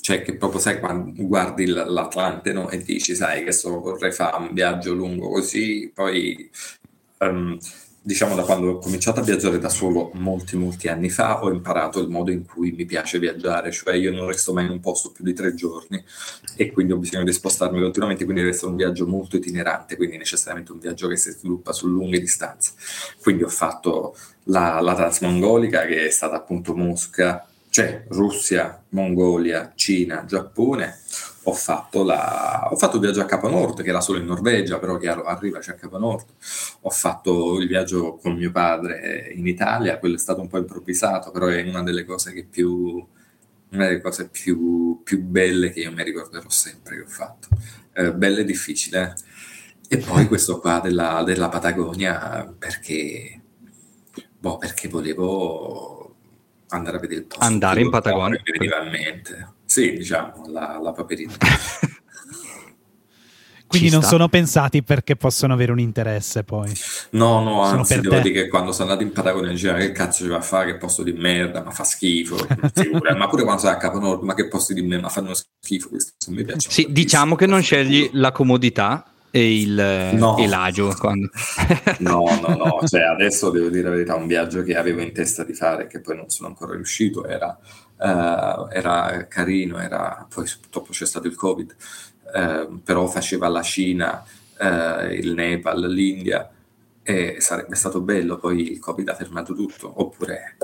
[0.01, 2.69] cioè che proprio sai quando guardi l'Atlante no?
[2.69, 6.49] e dici sai che so, vorrei fare un viaggio lungo così, poi
[7.19, 7.57] um,
[8.03, 11.99] diciamo da quando ho cominciato a viaggiare da solo molti molti anni fa ho imparato
[11.99, 15.11] il modo in cui mi piace viaggiare, cioè io non resto mai in un posto
[15.11, 16.03] più di tre giorni
[16.55, 20.17] e quindi ho bisogno di spostarmi continuamente, quindi deve essere un viaggio molto itinerante, quindi
[20.17, 22.71] necessariamente un viaggio che si sviluppa su lunghe distanze.
[23.21, 30.25] Quindi ho fatto la, la Transmongolica che è stata appunto Mosca, cioè Russia, Mongolia, Cina,
[30.25, 30.99] Giappone,
[31.43, 34.77] ho fatto, la, ho fatto il viaggio a Capo Nord, che era solo in Norvegia,
[34.77, 36.25] però che arriva a Capo Nord.
[36.81, 41.31] Ho fatto il viaggio con mio padre in Italia, quello è stato un po' improvvisato,
[41.31, 43.07] però è una delle cose più,
[43.69, 47.47] una delle cose più, più belle che io mi ricorderò sempre che ho fatto.
[47.93, 49.15] Eh, belle e difficile.
[49.87, 49.95] Eh?
[49.95, 53.41] E poi questo qua della, della Patagonia, perché,
[54.37, 56.00] boh, perché volevo
[56.71, 57.43] andare a vedere il posto.
[57.43, 58.41] Andare in Patagonia.
[59.65, 61.33] Sì, diciamo, la, la paperina.
[63.71, 64.11] Quindi Ci non sta.
[64.11, 66.69] sono pensati perché possono avere un interesse poi.
[67.11, 68.21] No, no, sono anzi devo te.
[68.23, 70.77] dire che quando sono andato in Patagonia diceva che cazzo ci va a fare, che
[70.77, 72.35] posto di merda, ma fa schifo.
[73.17, 75.87] ma pure quando sei a Capo Nord, ma che posti di merda, ma fanno schifo.
[75.87, 76.69] Questo mi piace.
[76.69, 80.37] Sì, diciamo che non scegli la comodità e il no.
[80.37, 81.29] e l'agio quando...
[81.99, 85.45] no no no cioè adesso devo dire la verità un viaggio che avevo in testa
[85.45, 90.91] di fare che poi non sono ancora riuscito era, uh, era carino era poi purtroppo
[90.91, 91.75] c'è stato il covid
[92.33, 94.21] uh, però faceva la Cina
[94.59, 96.51] uh, il Nepal l'India
[97.01, 100.57] e sarebbe stato bello poi il covid ha fermato tutto oppure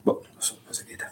[0.00, 1.11] boh non so cosa vede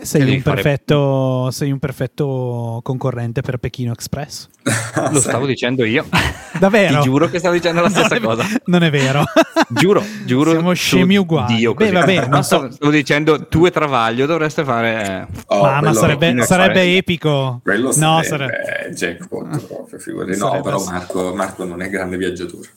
[0.00, 1.52] sei un, perfetto, fare...
[1.52, 4.48] sei un, perfetto, concorrente per Pechino Express.
[5.10, 6.06] Lo stavo dicendo io.
[6.58, 6.98] Davvero?
[6.98, 8.42] Ti giuro che stavo dicendo la stessa non cosa.
[8.42, 9.24] È, non è vero.
[9.68, 10.52] giuro, giuro.
[10.52, 11.56] Siamo scemi uguali.
[11.56, 12.70] Dio, Beh, vabbè, non so.
[12.70, 15.26] Stavo dicendo tu e Travaglio dovreste fare...
[15.46, 17.60] Oh, ma, ma sarebbe, sarebbe epico.
[17.62, 18.94] Quello no, sarebbe, sarebbe...
[18.94, 22.68] jackpot proprio, No, però Marco, Marco non è grande viaggiatore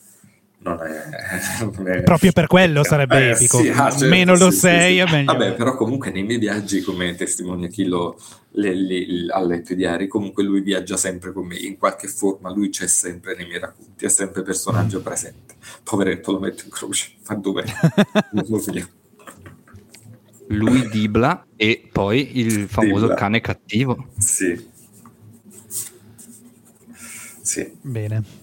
[0.62, 2.02] non è, non è...
[2.02, 3.58] proprio per quello sarebbe eh, epico.
[3.58, 7.14] sì, ah, certo, meno lo sì, sei sì, vabbè però comunque nei miei viaggi come
[7.14, 8.16] testimonia chi lo
[8.52, 11.56] le, le, le, ha letto i diari comunque lui viaggia sempre con me.
[11.56, 15.02] In qualche forma lui c'è sempre nei miei racconti è sempre personaggio mm.
[15.02, 15.54] presente.
[15.82, 17.12] Poveretto lo metto in croce.
[17.22, 17.64] Fa dove
[20.48, 23.14] lui Dibla e poi il famoso Dibla.
[23.14, 24.08] cane cattivo.
[24.18, 24.70] Sì.
[27.40, 27.72] Sì.
[27.80, 28.41] Bene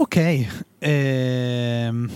[0.00, 0.46] Ok,
[0.78, 2.08] ehm,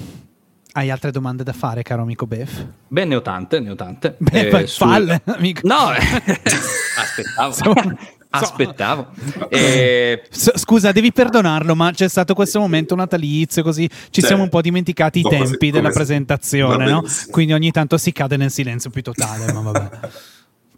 [0.75, 2.65] hai altre domande da fare, caro amico Bef?
[2.87, 4.15] Beh, ne ho tante, ne ho tante.
[4.19, 5.35] Beh, eh, falle, sul...
[5.35, 5.67] amico.
[5.67, 5.91] No,
[6.97, 7.99] aspettavo.
[8.35, 9.09] Aspettavo.
[9.51, 10.23] Eh...
[10.31, 14.63] Scusa, devi perdonarlo, ma c'è stato questo momento natalizio, così ci cioè, siamo un po'
[14.63, 17.05] dimenticati i tempi della presentazione, no?
[17.31, 19.89] Quindi ogni tanto si cade nel silenzio più totale, ma vabbè.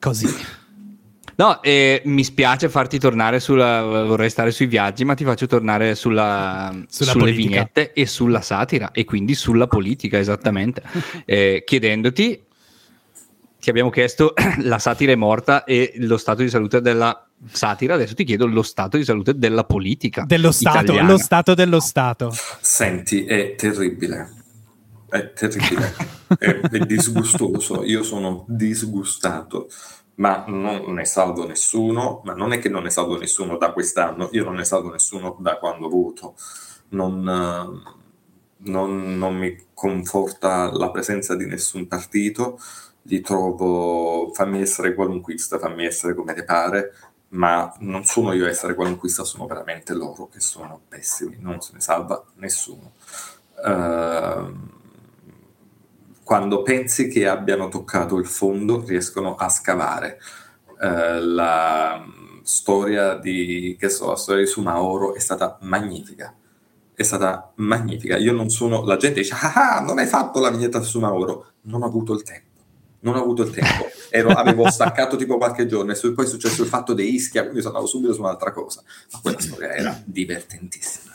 [0.00, 0.26] Così.
[1.36, 3.82] No, eh, mi spiace farti tornare sulla.
[3.82, 7.48] Vorrei stare sui viaggi, ma ti faccio tornare sulla, sulla sulle politica.
[7.48, 10.82] vignette e sulla satira, e quindi sulla politica, esattamente.
[11.24, 12.42] eh, chiedendoti,
[13.58, 18.14] ti abbiamo chiesto la satira è morta e lo stato di salute della satira, adesso
[18.14, 20.24] ti chiedo lo stato di salute della politica.
[20.26, 21.08] Dello Stato, italiana.
[21.08, 22.32] lo Stato dello Stato.
[22.60, 24.42] Senti, è terribile.
[25.08, 25.94] È terribile,
[26.38, 27.84] è, è disgustoso.
[27.84, 29.68] Io sono disgustato
[30.16, 34.28] ma non ne salvo nessuno, ma non è che non ne salvo nessuno da quest'anno,
[34.32, 36.34] io non ne salvo nessuno da quando voto,
[36.90, 37.22] non,
[38.56, 42.58] non, non mi conforta la presenza di nessun partito,
[43.02, 46.92] li trovo, fammi essere qualunquista, fammi essere come ti pare,
[47.30, 51.72] ma non sono io a essere qualunquista, sono veramente loro che sono pessimi, non se
[51.74, 52.92] ne salva nessuno.
[53.56, 54.82] Uh,
[56.24, 60.18] quando pensi che abbiano toccato il fondo riescono a scavare.
[60.80, 62.04] Eh, la,
[62.44, 66.32] storia di, che so, la storia di Sumaoro è stata magnifica.
[66.94, 68.16] È stata magnifica.
[68.18, 71.52] Io non sono, la gente dice, ah, ah non hai fatto la vignetta su Mauro.
[71.62, 72.52] Non ho avuto il tempo.
[73.00, 73.86] Non ho avuto il tempo.
[74.10, 77.60] Ero, avevo staccato tipo qualche giorno e poi è successo il fatto dei Ischia, quindi
[77.60, 78.82] sono andato subito su un'altra cosa.
[79.12, 81.12] Ma quella storia era divertentissima.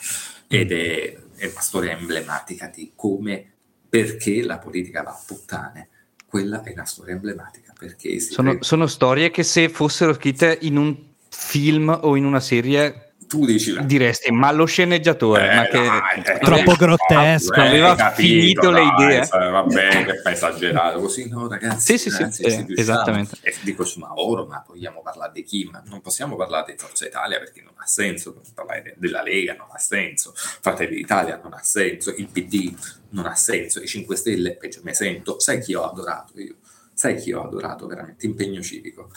[0.48, 3.54] Ed è, è una storia emblematica di come,
[3.90, 5.90] perché la politica va a puttane.
[6.26, 7.74] Quella è una storia emblematica.
[7.78, 13.10] Perché sono, sono storie che se fossero scritte in un film o in una serie
[13.30, 13.84] tu dici la...
[13.84, 18.72] diresti ma lo sceneggiatore eh, ma che dai, eh, troppo grottesco eh, aveva capito, finito
[18.72, 23.38] dai, le idee vabbè che fai esagerato così no ragazzi sì sì sì, eh, esattamente
[23.42, 27.06] e dico insomma oro ma vogliamo parlare di chi ma non possiamo parlare di Forza
[27.06, 31.62] Italia perché non ha senso parlare della Lega non ha senso Fratelli d'Italia non ha
[31.62, 32.74] senso il PD
[33.10, 36.56] non ha senso i 5 Stelle peggio mi sento sai chi ho adorato io?
[36.94, 38.26] Sai chi ho adorato veramente?
[38.26, 39.10] Impegno civico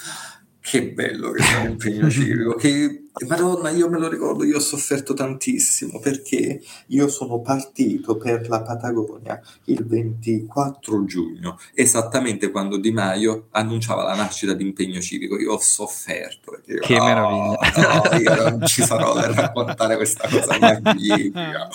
[0.62, 5.12] che bello che è l'impegno civico, che Madonna, io me lo ricordo, io ho sofferto
[5.12, 13.48] tantissimo perché io sono partito per la Patagonia il 24 giugno, esattamente quando Di Maio
[13.50, 15.38] annunciava la nascita di impegno civico.
[15.38, 16.52] Io ho sofferto.
[16.52, 17.58] Perché, che oh, meraviglia!
[17.76, 21.68] No, io non ci sarò per raccontare questa cosa magnifica.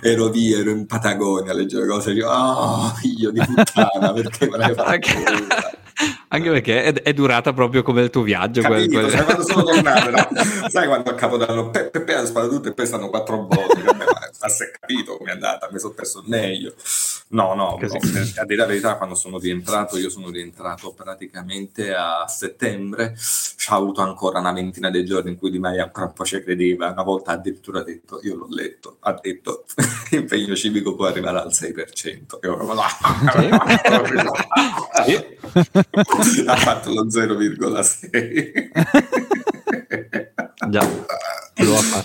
[0.00, 4.58] Ero lì, ero in Patagonia a leggere cose, io, oh, figlio di puttana, perché me
[4.58, 5.82] l'hai fatto?
[6.28, 8.60] Anche perché è, è, durata proprio come il tuo viaggio.
[8.60, 9.10] Capito, quel, quel...
[9.10, 10.28] Sai quando sono tornato, no?
[10.68, 13.82] sai quando a Capodanno Peppe pe, pe, spara tutto e poi stanno quattro volte.
[14.40, 16.74] Ma si è capito come è andata, mi sono perso meglio.
[17.28, 17.88] No, no, no,
[18.36, 23.14] a dire la verità, quando sono rientrato, io sono rientrato praticamente a settembre,
[23.56, 26.42] c'ha avuto ancora una ventina di giorni in cui Di Maio ancora un po' ci
[26.42, 29.64] credeva, una volta addirittura ha detto, io l'ho letto, ha detto
[30.10, 32.38] l'impegno civico può arrivare al 6%.
[32.42, 32.82] Io, no,
[35.04, 35.32] sì.
[36.46, 38.70] ha fatto lo 0,6.
[40.70, 40.82] Già.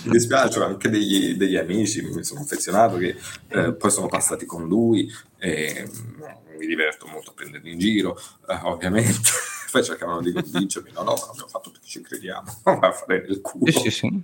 [0.04, 3.16] Mi dispiace, anche degli, degli, amici, mi sono affezionato che
[3.48, 8.18] eh, poi sono passati con lui e mm, mi diverto molto a prenderli in giro,
[8.48, 9.30] eh, ovviamente.
[9.70, 13.40] poi cercavano di convincermi, no, no, ma l'abbiamo fatto perché ci crediamo, a fare nel
[13.40, 13.70] culo.
[13.70, 14.22] Sì, sì.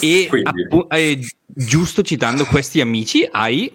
[0.04, 3.72] e appu- eh, giusto citando questi amici, hai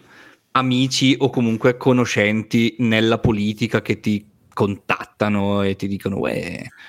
[0.51, 6.19] amici o comunque conoscenti nella politica che ti contattano e ti dicono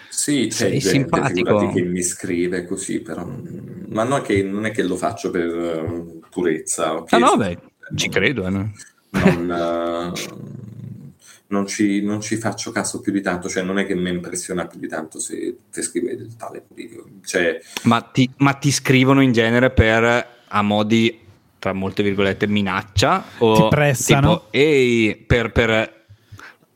[0.09, 1.71] sì, sei simpatico.
[1.73, 3.25] che mi scrive così però
[3.89, 7.21] ma non è che, non è che lo faccio per uh, purezza okay?
[7.21, 7.59] ah no beh
[7.95, 8.73] ci credo eh, no?
[9.11, 10.53] non, uh,
[11.49, 14.67] non, ci, non, ci, faccio caso più di tanto cioè non è che mi impressiona
[14.67, 17.07] più di tanto se ti scrive il tale politico.
[17.25, 21.21] Cioè, ma, ti, ma ti scrivono in genere per a modi
[21.59, 23.25] tra molte virgolette minaccia?
[23.39, 24.35] O ti pressano?
[24.35, 26.02] tipo, ehi per, per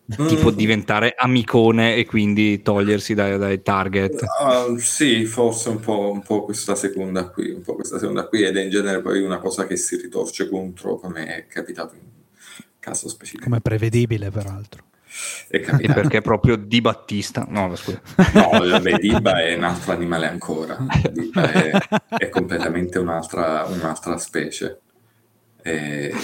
[0.06, 0.54] tipo mm.
[0.54, 4.24] diventare amicone e quindi togliersi dai, dai target.
[4.40, 8.42] Uh, sì, forse un po', un po', questa seconda qui, un po' questa seconda qui
[8.42, 12.02] ed è in genere poi una cosa che si ritorce contro come è capitato in
[12.78, 13.44] caso specifico.
[13.44, 14.84] Come prevedibile peraltro.
[15.48, 16.00] È capitato.
[16.00, 17.46] perché è proprio Di Battista.
[17.48, 18.00] No, scusa.
[18.34, 20.76] No, vabbè, Diba è un altro animale ancora.
[21.10, 21.70] Diba è,
[22.18, 24.80] è completamente un'altra, un'altra specie.
[25.62, 26.14] E,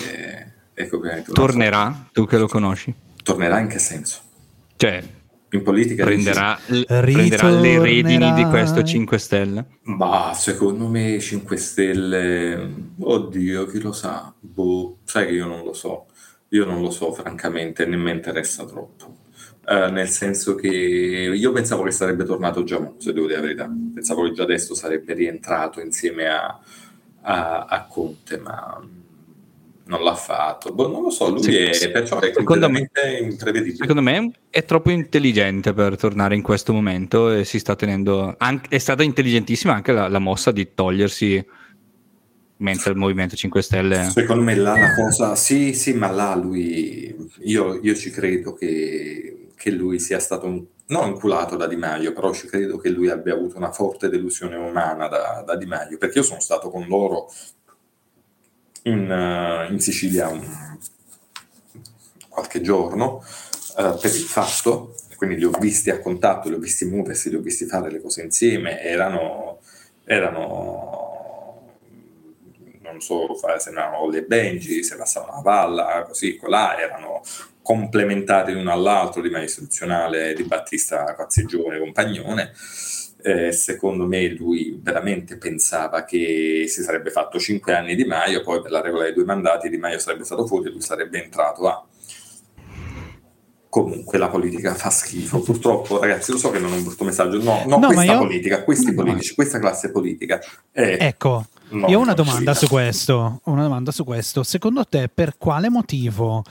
[0.74, 1.00] ecco,
[1.32, 2.94] Tornerà, tu che lo conosci?
[3.22, 4.20] Tornerà in che senso?
[4.76, 5.02] Cioè,
[5.54, 9.66] in politica prenderà, prenderà, le redini di questo 5 Stelle?
[9.82, 14.32] Ma secondo me 5 Stelle, oddio, chi lo sa?
[14.40, 16.06] Boh, sai che io non lo so.
[16.48, 19.20] Io non lo so, francamente, né mi interessa troppo.
[19.66, 23.70] Uh, nel senso che io pensavo che sarebbe tornato già, se devo dire la verità.
[23.94, 26.58] Pensavo che già adesso sarebbe rientrato insieme a,
[27.20, 28.82] a, a Conte, ma
[29.92, 30.72] non l'ha fatto.
[30.72, 32.88] Boh, non lo so, lui sì, è, perciò è secondo me,
[33.20, 33.76] imprevedibile.
[33.76, 38.34] Secondo me è troppo intelligente per tornare in questo momento e si sta tenendo...
[38.38, 41.44] Anche, è stata intelligentissima anche la, la, mossa di togliersi
[42.56, 44.08] mentre il Movimento 5 Stelle...
[44.10, 45.36] Secondo me là la cosa...
[45.36, 47.14] Sì, sì, ma là lui...
[47.42, 52.12] Io, io ci credo che, che lui sia stato un non inculato da Di Maio,
[52.12, 55.96] però ci credo che lui abbia avuto una forte delusione umana da, da Di Maio,
[55.96, 57.30] perché io sono stato con loro
[58.82, 60.78] in, uh, in Sicilia un,
[62.28, 63.24] qualche giorno
[63.76, 67.36] uh, per il fatto, quindi li ho visti a contatto, li ho visti muoversi, li
[67.36, 69.60] ho visti fare le cose insieme, erano,
[70.04, 71.00] erano
[72.80, 77.22] non so, se erano le Benji, se passavano la palla, così, là, erano
[77.62, 82.52] complementari l'uno all'altro di Istituzionale, di Battista Quazzigione, compagnone
[83.22, 88.60] eh, secondo me lui veramente pensava che si sarebbe fatto cinque anni di Maio, poi
[88.60, 91.68] per la regola dei due mandati Di Maio sarebbe stato fuori e lui sarebbe entrato
[91.68, 91.86] a...
[93.68, 95.40] comunque la politica fa schifo.
[95.40, 97.42] Purtroppo, ragazzi, lo so che non è un brutto messaggio.
[97.42, 98.18] No, no, no questa io...
[98.18, 100.38] politica, questi politici, questa classe politica.
[100.70, 100.98] È...
[101.00, 103.40] Ecco, io ho una domanda su questo.
[103.44, 104.42] Una domanda su questo.
[104.42, 106.44] Secondo te, per quale motivo?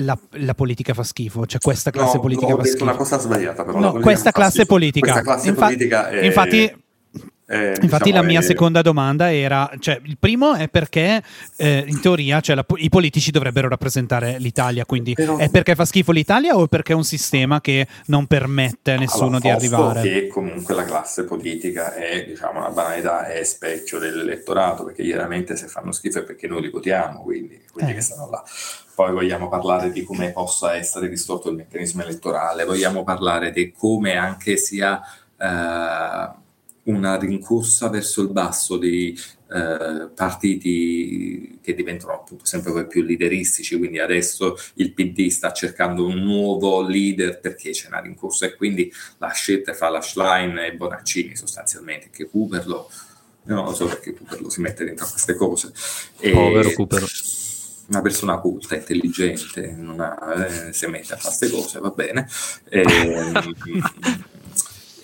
[0.00, 2.84] La, la, politica fa schifo, cioè questa classe no, politica fa schifo.
[2.84, 3.78] una cosa sbagliata, però.
[3.78, 5.12] No, questa classe politica.
[5.12, 6.24] Questa classe Infa- politica è...
[6.24, 6.72] Infatti,
[7.50, 8.42] eh, Infatti diciamo, la mia è...
[8.42, 11.22] seconda domanda era, cioè, il primo è perché
[11.56, 15.38] eh, in teoria cioè, la, i politici dovrebbero rappresentare l'Italia, quindi Però...
[15.38, 19.38] è perché fa schifo l'Italia o perché è un sistema che non permette a nessuno
[19.38, 20.02] allora, di arrivare?
[20.02, 25.68] Che comunque la classe politica è, diciamo, una banalità, è specchio dell'elettorato, perché chiaramente se
[25.68, 27.94] fanno schifo è perché noi li votiamo, quindi quelli eh.
[27.94, 28.44] che stanno là.
[28.94, 34.16] Poi vogliamo parlare di come possa essere distorto il meccanismo elettorale, vogliamo parlare di come
[34.16, 35.00] anche sia...
[35.38, 36.46] Eh,
[36.88, 39.18] una rincorsa verso il basso dei
[39.50, 46.22] eh, partiti che diventano appunto sempre più lideristici, quindi adesso il PD sta cercando un
[46.22, 51.36] nuovo leader perché c'è una rincorsa e quindi la scelta fa la Schlein e Bonaccini
[51.36, 52.90] sostanzialmente, che Cooperlo,
[53.44, 55.72] non lo so perché Cooperlo si mette dentro a queste cose.
[56.20, 57.04] E, Povero Cooper
[57.88, 62.28] una persona culta, intelligente, ha, eh, si mette a fare queste cose, va bene.
[62.68, 62.84] E,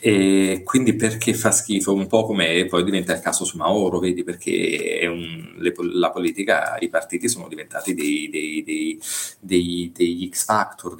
[0.07, 1.95] E quindi perché fa schifo?
[1.95, 6.77] Un po' come poi diventa il caso su Mauro, vedi, perché un, le, la politica,
[6.79, 9.01] i partiti sono diventati dei, dei, dei,
[9.41, 10.95] dei degli X Factor,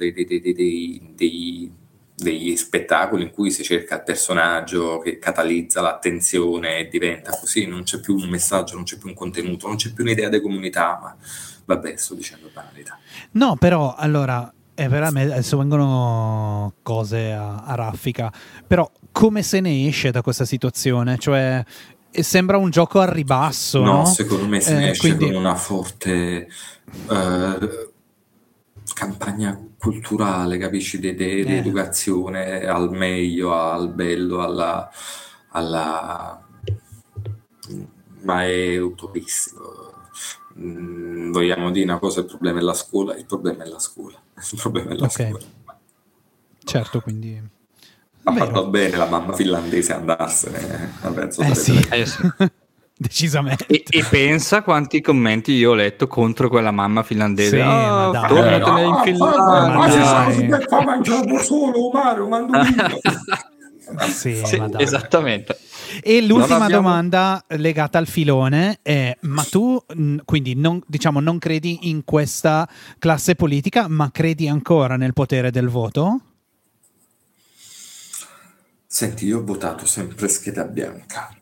[2.15, 7.83] degli spettacoli in cui si cerca il personaggio che catalizza l'attenzione e diventa così, non
[7.83, 10.97] c'è più un messaggio, non c'è più un contenuto, non c'è più un'idea di comunità,
[10.99, 11.15] ma
[11.65, 12.97] vabbè, sto dicendo banalità.
[13.33, 18.31] No, però allora eh, per me adesso vengono cose a, a, raffica,
[18.67, 21.17] però come se ne esce da questa situazione?
[21.17, 21.63] Cioè,
[22.11, 23.81] sembra un gioco a ribasso.
[23.81, 24.05] No, no?
[24.05, 25.25] secondo me se ne eh, esce quindi...
[25.25, 26.47] con una forte
[27.07, 27.93] uh,
[28.93, 31.45] campagna culturale, capisci, di, di, eh.
[31.45, 34.89] di, educazione al meglio, al bello, alla...
[35.51, 36.45] alla...
[38.23, 39.84] ma è utopistico.
[40.59, 44.17] Mm, vogliamo dire una cosa, il problema è la scuola, il problema è la scuola.
[44.51, 45.29] Il problema è la okay.
[45.29, 45.45] scuola.
[46.63, 47.41] Certo, quindi...
[48.27, 50.93] Ha fatto bene la mamma finlandese andarsene.
[51.13, 51.87] Penso eh, sì.
[51.91, 52.27] eh, sì.
[52.97, 53.65] Decisamente.
[53.67, 57.57] E, e, pensa quanti commenti io ho letto contro quella mamma finlandese.
[57.57, 60.47] Sì, oh, tornatene in Finlandia.
[60.47, 62.99] Ma fa mangiare solo Mario, mandolino.
[64.09, 65.57] sì, sì esattamente.
[66.01, 66.87] E l'ultima abbiamo...
[66.87, 69.81] domanda legata al filone è: ma tu
[70.25, 72.67] quindi non, diciamo, non credi in questa
[72.99, 76.21] classe politica, ma credi ancora nel potere del voto?
[78.87, 81.35] Senti, io ho votato sempre scheda bianca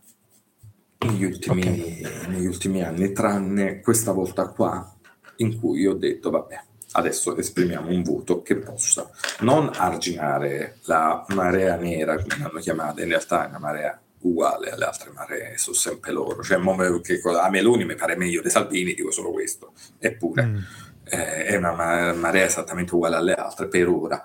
[1.05, 2.27] negli ultimi, okay.
[2.27, 4.91] negli ultimi anni, tranne questa volta qua
[5.37, 6.63] in cui ho detto, vabbè,
[6.93, 13.09] adesso esprimiamo un voto che possa non arginare la marea nera, come l'hanno chiamata, in
[13.09, 16.43] realtà è una marea uguale alle altre maree, sono sempre loro.
[16.43, 16.59] Cioè,
[17.01, 20.57] che a Meloni mi pare meglio di Salvini, dico solo questo, eppure mm.
[21.05, 24.23] eh, è una marea esattamente uguale alle altre per ora.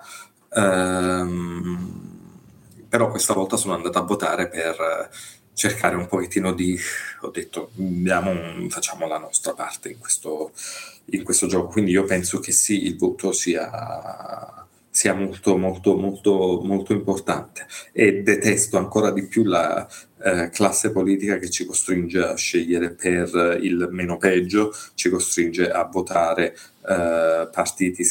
[0.51, 2.07] Um,
[2.87, 5.09] però questa volta sono andato a votare per
[5.59, 6.79] cercare un pochettino di,
[7.21, 10.53] ho detto, un, facciamo la nostra parte in questo,
[11.11, 16.61] in questo gioco, quindi io penso che sì, il voto sia, sia molto, molto, molto,
[16.63, 17.67] molto importante.
[17.91, 19.85] E detesto ancora di più la
[20.23, 25.83] eh, classe politica che ci costringe a scegliere per il meno peggio, ci costringe a
[25.83, 26.55] votare
[26.87, 28.05] eh, partiti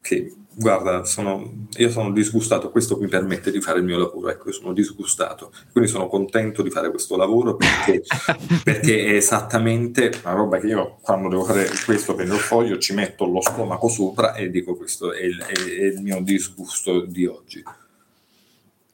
[0.00, 4.52] che guarda, sono, io sono disgustato, questo mi permette di fare il mio lavoro, ecco,
[4.52, 8.02] sono disgustato, quindi sono contento di fare questo lavoro perché,
[8.62, 12.94] perché è esattamente una roba che io quando devo fare questo per il foglio ci
[12.94, 17.26] metto lo stomaco sopra e dico questo è il, è, è il mio disgusto di
[17.26, 17.62] oggi.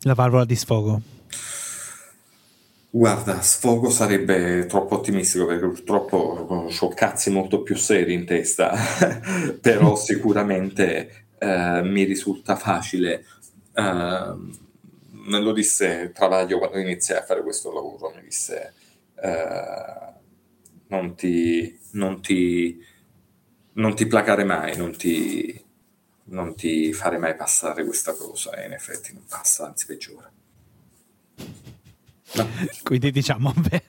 [0.02, 1.00] La valvola di sfogo.
[2.92, 6.16] Guarda, sfogo sarebbe troppo ottimistico perché purtroppo
[6.80, 8.72] ho cazzi molto più seri in testa,
[9.60, 13.24] però sicuramente eh, mi risulta facile.
[13.72, 14.34] Eh,
[15.12, 18.74] me lo disse Travaglio quando iniziai a fare questo lavoro, mi disse
[19.22, 20.12] eh,
[20.88, 22.84] non, ti, non, ti,
[23.74, 25.64] non ti placare mai, non ti,
[26.24, 30.30] non ti fare mai passare questa cosa e in effetti non passa, anzi peggiora.
[32.82, 33.82] Quindi diciamo, beh,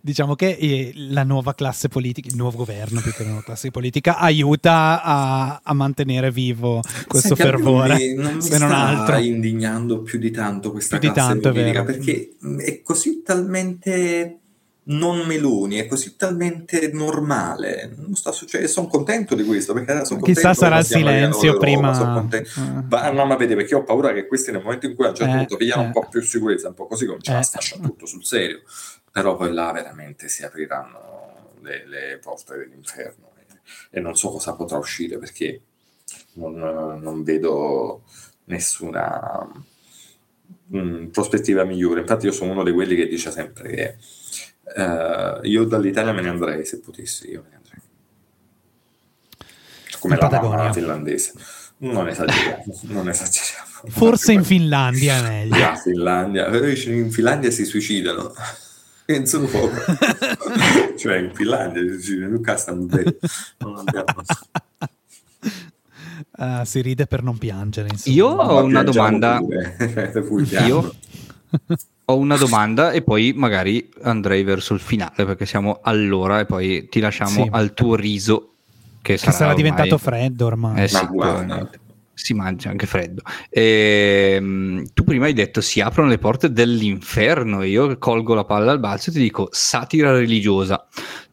[0.00, 3.70] diciamo che eh, la nuova classe politica, il nuovo governo più che la nuova classe
[3.70, 8.14] politica, aiuta a, a mantenere vivo questo Senti, fervore.
[8.14, 9.16] Non mi, se non altro.
[9.18, 14.40] indignando più di tanto questa più classe tanto, politica perché è così talmente
[14.88, 17.92] non Meloni è così talmente normale.
[17.96, 21.90] Non sta succedendo, sono contento di questo perché sono Chissà sarà il silenzio prima.
[21.90, 22.86] Uh.
[22.88, 25.14] Ma, no, ma vede perché ho paura che questi nel momento in cui a un
[25.14, 25.86] certo eh, punto pigliano eh.
[25.86, 27.40] un po' più sicurezza, un po' così cominciano eh.
[27.40, 28.62] a sfasciare tutto sul serio.
[29.10, 34.54] Però poi là veramente si apriranno le, le porte dell'inferno e, e, non so cosa
[34.54, 35.60] potrà uscire perché
[36.34, 36.54] non,
[37.00, 38.02] non vedo
[38.44, 39.50] nessuna
[40.66, 42.00] mh, mm, prospettiva migliore.
[42.00, 43.96] Infatti io sono uno di quelli che dice sempre che
[44.74, 47.80] Uh, io dall'Italia me ne andrei se potessi, io me ne andrei.
[50.00, 50.56] Come in la Patagonia.
[50.56, 51.32] mamma finlandese.
[51.78, 53.66] Non esageriamo, non esageriamo.
[53.88, 55.64] Forse in Finlandia è meglio.
[55.64, 56.48] Ah, Finlandia.
[56.48, 58.32] In Finlandia si suicidano.
[59.06, 59.70] Penso poco.
[60.98, 63.16] cioè in Finlandia si suicidano, Luca stanno bene.
[63.58, 64.04] Non abbiamo...
[66.38, 67.88] Uh, si ride per non piangere.
[67.90, 68.16] Insomma.
[68.16, 69.40] Io ho una domanda.
[70.66, 70.94] Io
[72.08, 76.88] ho una domanda e poi magari andrei verso il finale perché siamo all'ora e poi
[76.88, 77.48] ti lasciamo sì.
[77.50, 78.52] al tuo riso
[79.02, 79.62] che, che sarà, sarà ormai...
[79.62, 80.82] diventato freddo ormai.
[80.82, 81.08] Eh, sì,
[82.16, 83.22] si mangia anche freddo.
[83.50, 88.44] E, ehm, tu prima hai detto si aprono le porte dell'inferno e io colgo la
[88.44, 90.86] palla al balzo e ti dico satira religiosa.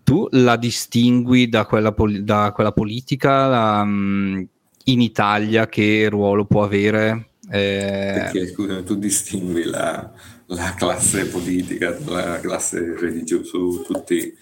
[0.04, 4.46] Tu la distingui da quella, pol- da quella politica la, um,
[4.86, 7.30] in Italia che ruolo può avere?
[7.50, 8.12] Eh...
[8.16, 10.12] Perché scusa, tu distingui la,
[10.54, 14.36] la classe politica dalla classe religiosa, tutti,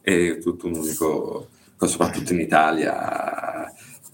[0.00, 1.48] è tutto un unico,
[1.78, 3.66] soprattutto in Italia,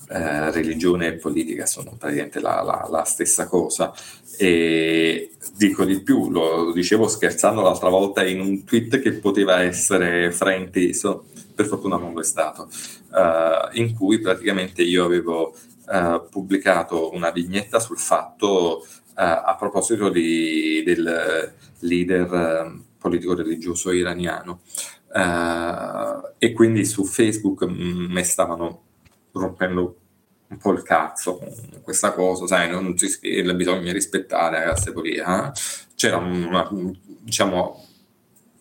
[0.08, 3.92] eh, religione e politica sono praticamente la, la, la, stessa cosa.
[4.36, 10.32] E dico di più, lo dicevo scherzando l'altra volta in un tweet che poteva essere
[10.32, 12.68] frainteso, per fortuna non lo è stato,
[13.10, 15.54] uh, in cui praticamente io avevo
[15.86, 18.84] uh, pubblicato una vignetta sul fatto
[19.14, 24.60] a proposito di, del leader uh, politico-religioso iraniano.
[25.12, 28.82] Uh, e quindi su Facebook mi stavano
[29.32, 29.96] rompendo
[30.48, 31.40] un po' il cazzo
[31.82, 33.08] questa cosa, sai, non si
[33.54, 35.52] bisogna rispettare la classe politica.
[35.94, 36.68] C'era una,
[37.20, 37.84] diciamo,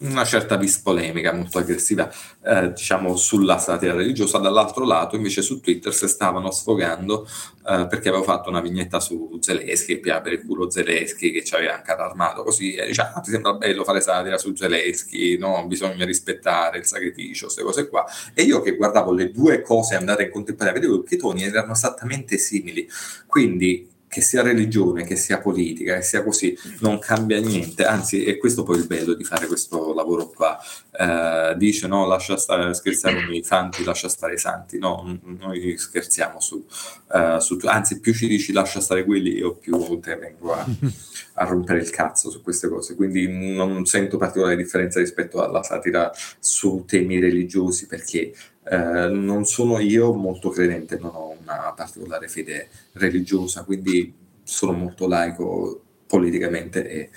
[0.04, 2.12] una certa vis polemica molto aggressiva
[2.44, 4.38] eh, diciamo sulla satira religiosa.
[4.38, 7.28] Dall'altro lato invece su Twitter si stavano sfogando
[7.68, 11.56] eh, perché avevo fatto una vignetta su Zelensky che per il culo Zelensky che ci
[11.56, 15.66] aveva anche armato così e diciamo ti sembra bello fare satira su Zelensky no?
[15.68, 18.06] Bisogna rispettare il sacrificio queste cose qua.
[18.34, 21.74] E io che guardavo le due cose andare in contemporanea vedevo che i toni erano
[21.74, 22.88] esattamente simili.
[23.26, 28.38] Quindi che sia religione, che sia politica, che sia così, non cambia niente, anzi è
[28.38, 30.60] questo poi il bello di fare questo lavoro qua.
[30.92, 35.76] Eh, dice no, lascia stare, scherzare con i santi, lascia stare i santi, no, noi
[35.76, 36.64] scherziamo su,
[37.12, 40.64] uh, su, anzi più ci dici lascia stare quelli, io più te vengo a,
[41.34, 46.12] a rompere il cazzo su queste cose, quindi non sento particolare differenza rispetto alla satira
[46.38, 48.32] su temi religiosi perché
[48.66, 55.08] eh, non sono io molto credente, non ho una particolare fede religiosa, quindi sono molto
[55.08, 57.10] laico politicamente e,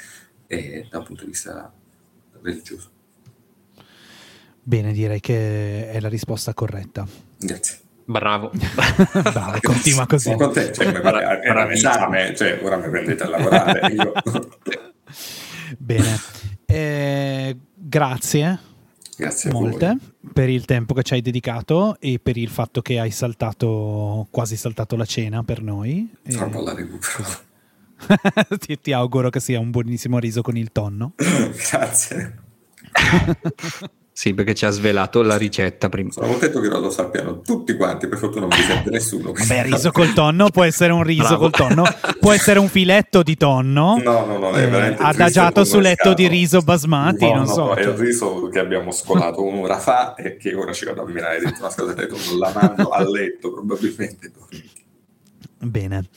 [0.47, 1.73] e da un punto di vista
[2.43, 2.91] religioso.
[4.63, 7.07] Bene, direi che è la risposta corretta.
[7.39, 7.79] Grazie.
[8.05, 8.51] Bravo.
[9.23, 10.31] Bravo, continua così.
[10.31, 13.93] Sono contento, cioè, era un esame, cioè, ora mi prendete a lavorare.
[13.93, 14.13] Io...
[15.79, 16.17] Bene,
[16.65, 18.75] eh, grazie
[19.17, 19.97] Grazie molte
[20.33, 24.57] per il tempo che ci hai dedicato e per il fatto che hai saltato, quasi
[24.57, 26.11] saltato la cena per noi.
[26.23, 27.45] Troppo la recupero.
[28.59, 31.15] ti, ti auguro che sia un buonissimo riso con il tonno.
[31.71, 32.39] Grazie.
[34.19, 36.11] Sì, perché ci ha svelato la ricetta prima.
[36.11, 39.33] Sono contento che lo sappiano tutti quanti, per fortuna non mi sente nessuno.
[39.33, 41.37] Beh, riso col tonno può essere un riso Bravo.
[41.37, 41.85] col tonno,
[42.19, 44.01] può essere un filetto di tonno.
[44.03, 47.45] No, no, no, è eh, veramente eh, adagiato su letto di riso basmati, no, non
[47.45, 47.75] no, so.
[47.75, 51.39] È il riso che abbiamo scolato un'ora fa e che ora ci vado a mirare
[51.39, 54.33] dentro una scatola di tonno, la mando a letto probabilmente.
[55.59, 56.09] Bene.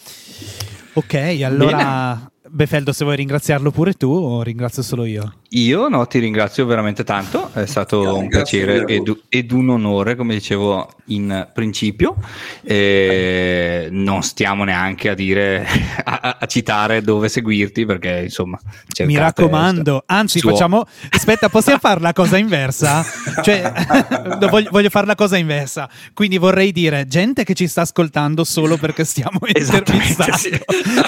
[0.93, 2.32] Ok, allora Bene.
[2.47, 5.39] Befeldo, se vuoi ringraziarlo pure tu o ringrazio solo io?
[5.54, 10.36] Io no, ti ringrazio veramente tanto, è stato un piacere ed, ed, un onore, come
[10.36, 12.18] dicevo in principio.
[12.62, 15.66] E non stiamo neanche a dire,
[16.06, 18.60] a, a, citare dove seguirti perché insomma...
[19.00, 20.52] Mi raccomando, anzi suo...
[20.52, 20.86] facciamo...
[21.10, 23.04] Aspetta, possiamo fare la cosa inversa?
[23.41, 23.72] Cioè,
[24.50, 25.89] voglio, voglio fare la cosa inversa.
[26.14, 30.60] Quindi vorrei dire, gente che ci sta ascoltando solo perché stiamo intervistando sì.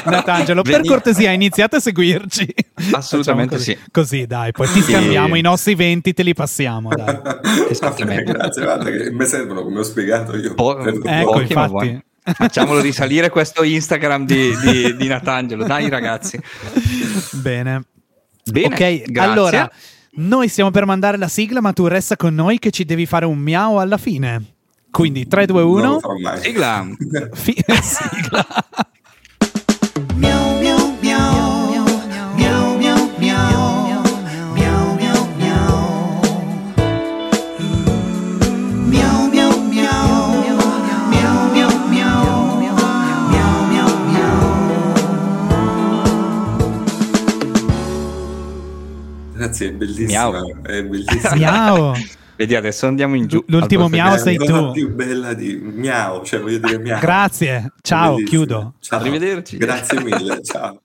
[0.06, 2.54] Natangelo, per cortesia iniziate a seguirci.
[2.94, 3.72] Assolutamente così.
[3.72, 3.80] sì.
[3.92, 6.88] Così dai, poi ti scambiamo i nostri 20, te li passiamo.
[6.88, 7.20] Dai.
[7.70, 8.32] Esattamente.
[8.32, 10.54] Grazie, guarda che mi servono come ho spiegato io.
[10.54, 12.02] Po- ecco, infatti.
[12.24, 16.40] Facciamolo risalire questo Instagram di, di, di Natangelo, dai ragazzi.
[17.42, 17.84] Bene.
[18.46, 19.20] Bene, ok, grazie.
[19.20, 19.72] allora
[20.14, 23.26] Noi stiamo per mandare la sigla, ma tu resta con noi che ci devi fare
[23.26, 24.44] un miau alla fine.
[24.90, 26.00] Quindi 3, 2, 1.
[26.42, 26.88] Sigla.
[27.34, 28.46] Fi- sigla.
[49.42, 50.30] Grazie, è bellissima.
[50.30, 50.62] Miau.
[50.62, 51.36] È bellissima.
[51.36, 51.94] Miau.
[52.38, 53.44] Vedi, adesso andiamo in giù.
[53.48, 54.52] L'ultimo miau sei tu.
[54.52, 57.00] La più bella di miau, cioè voglio dire miau.
[57.00, 58.76] Grazie, ciao, chiudo.
[58.80, 59.00] Ciao.
[59.00, 59.58] Arrivederci.
[59.58, 60.82] Grazie mille, ciao.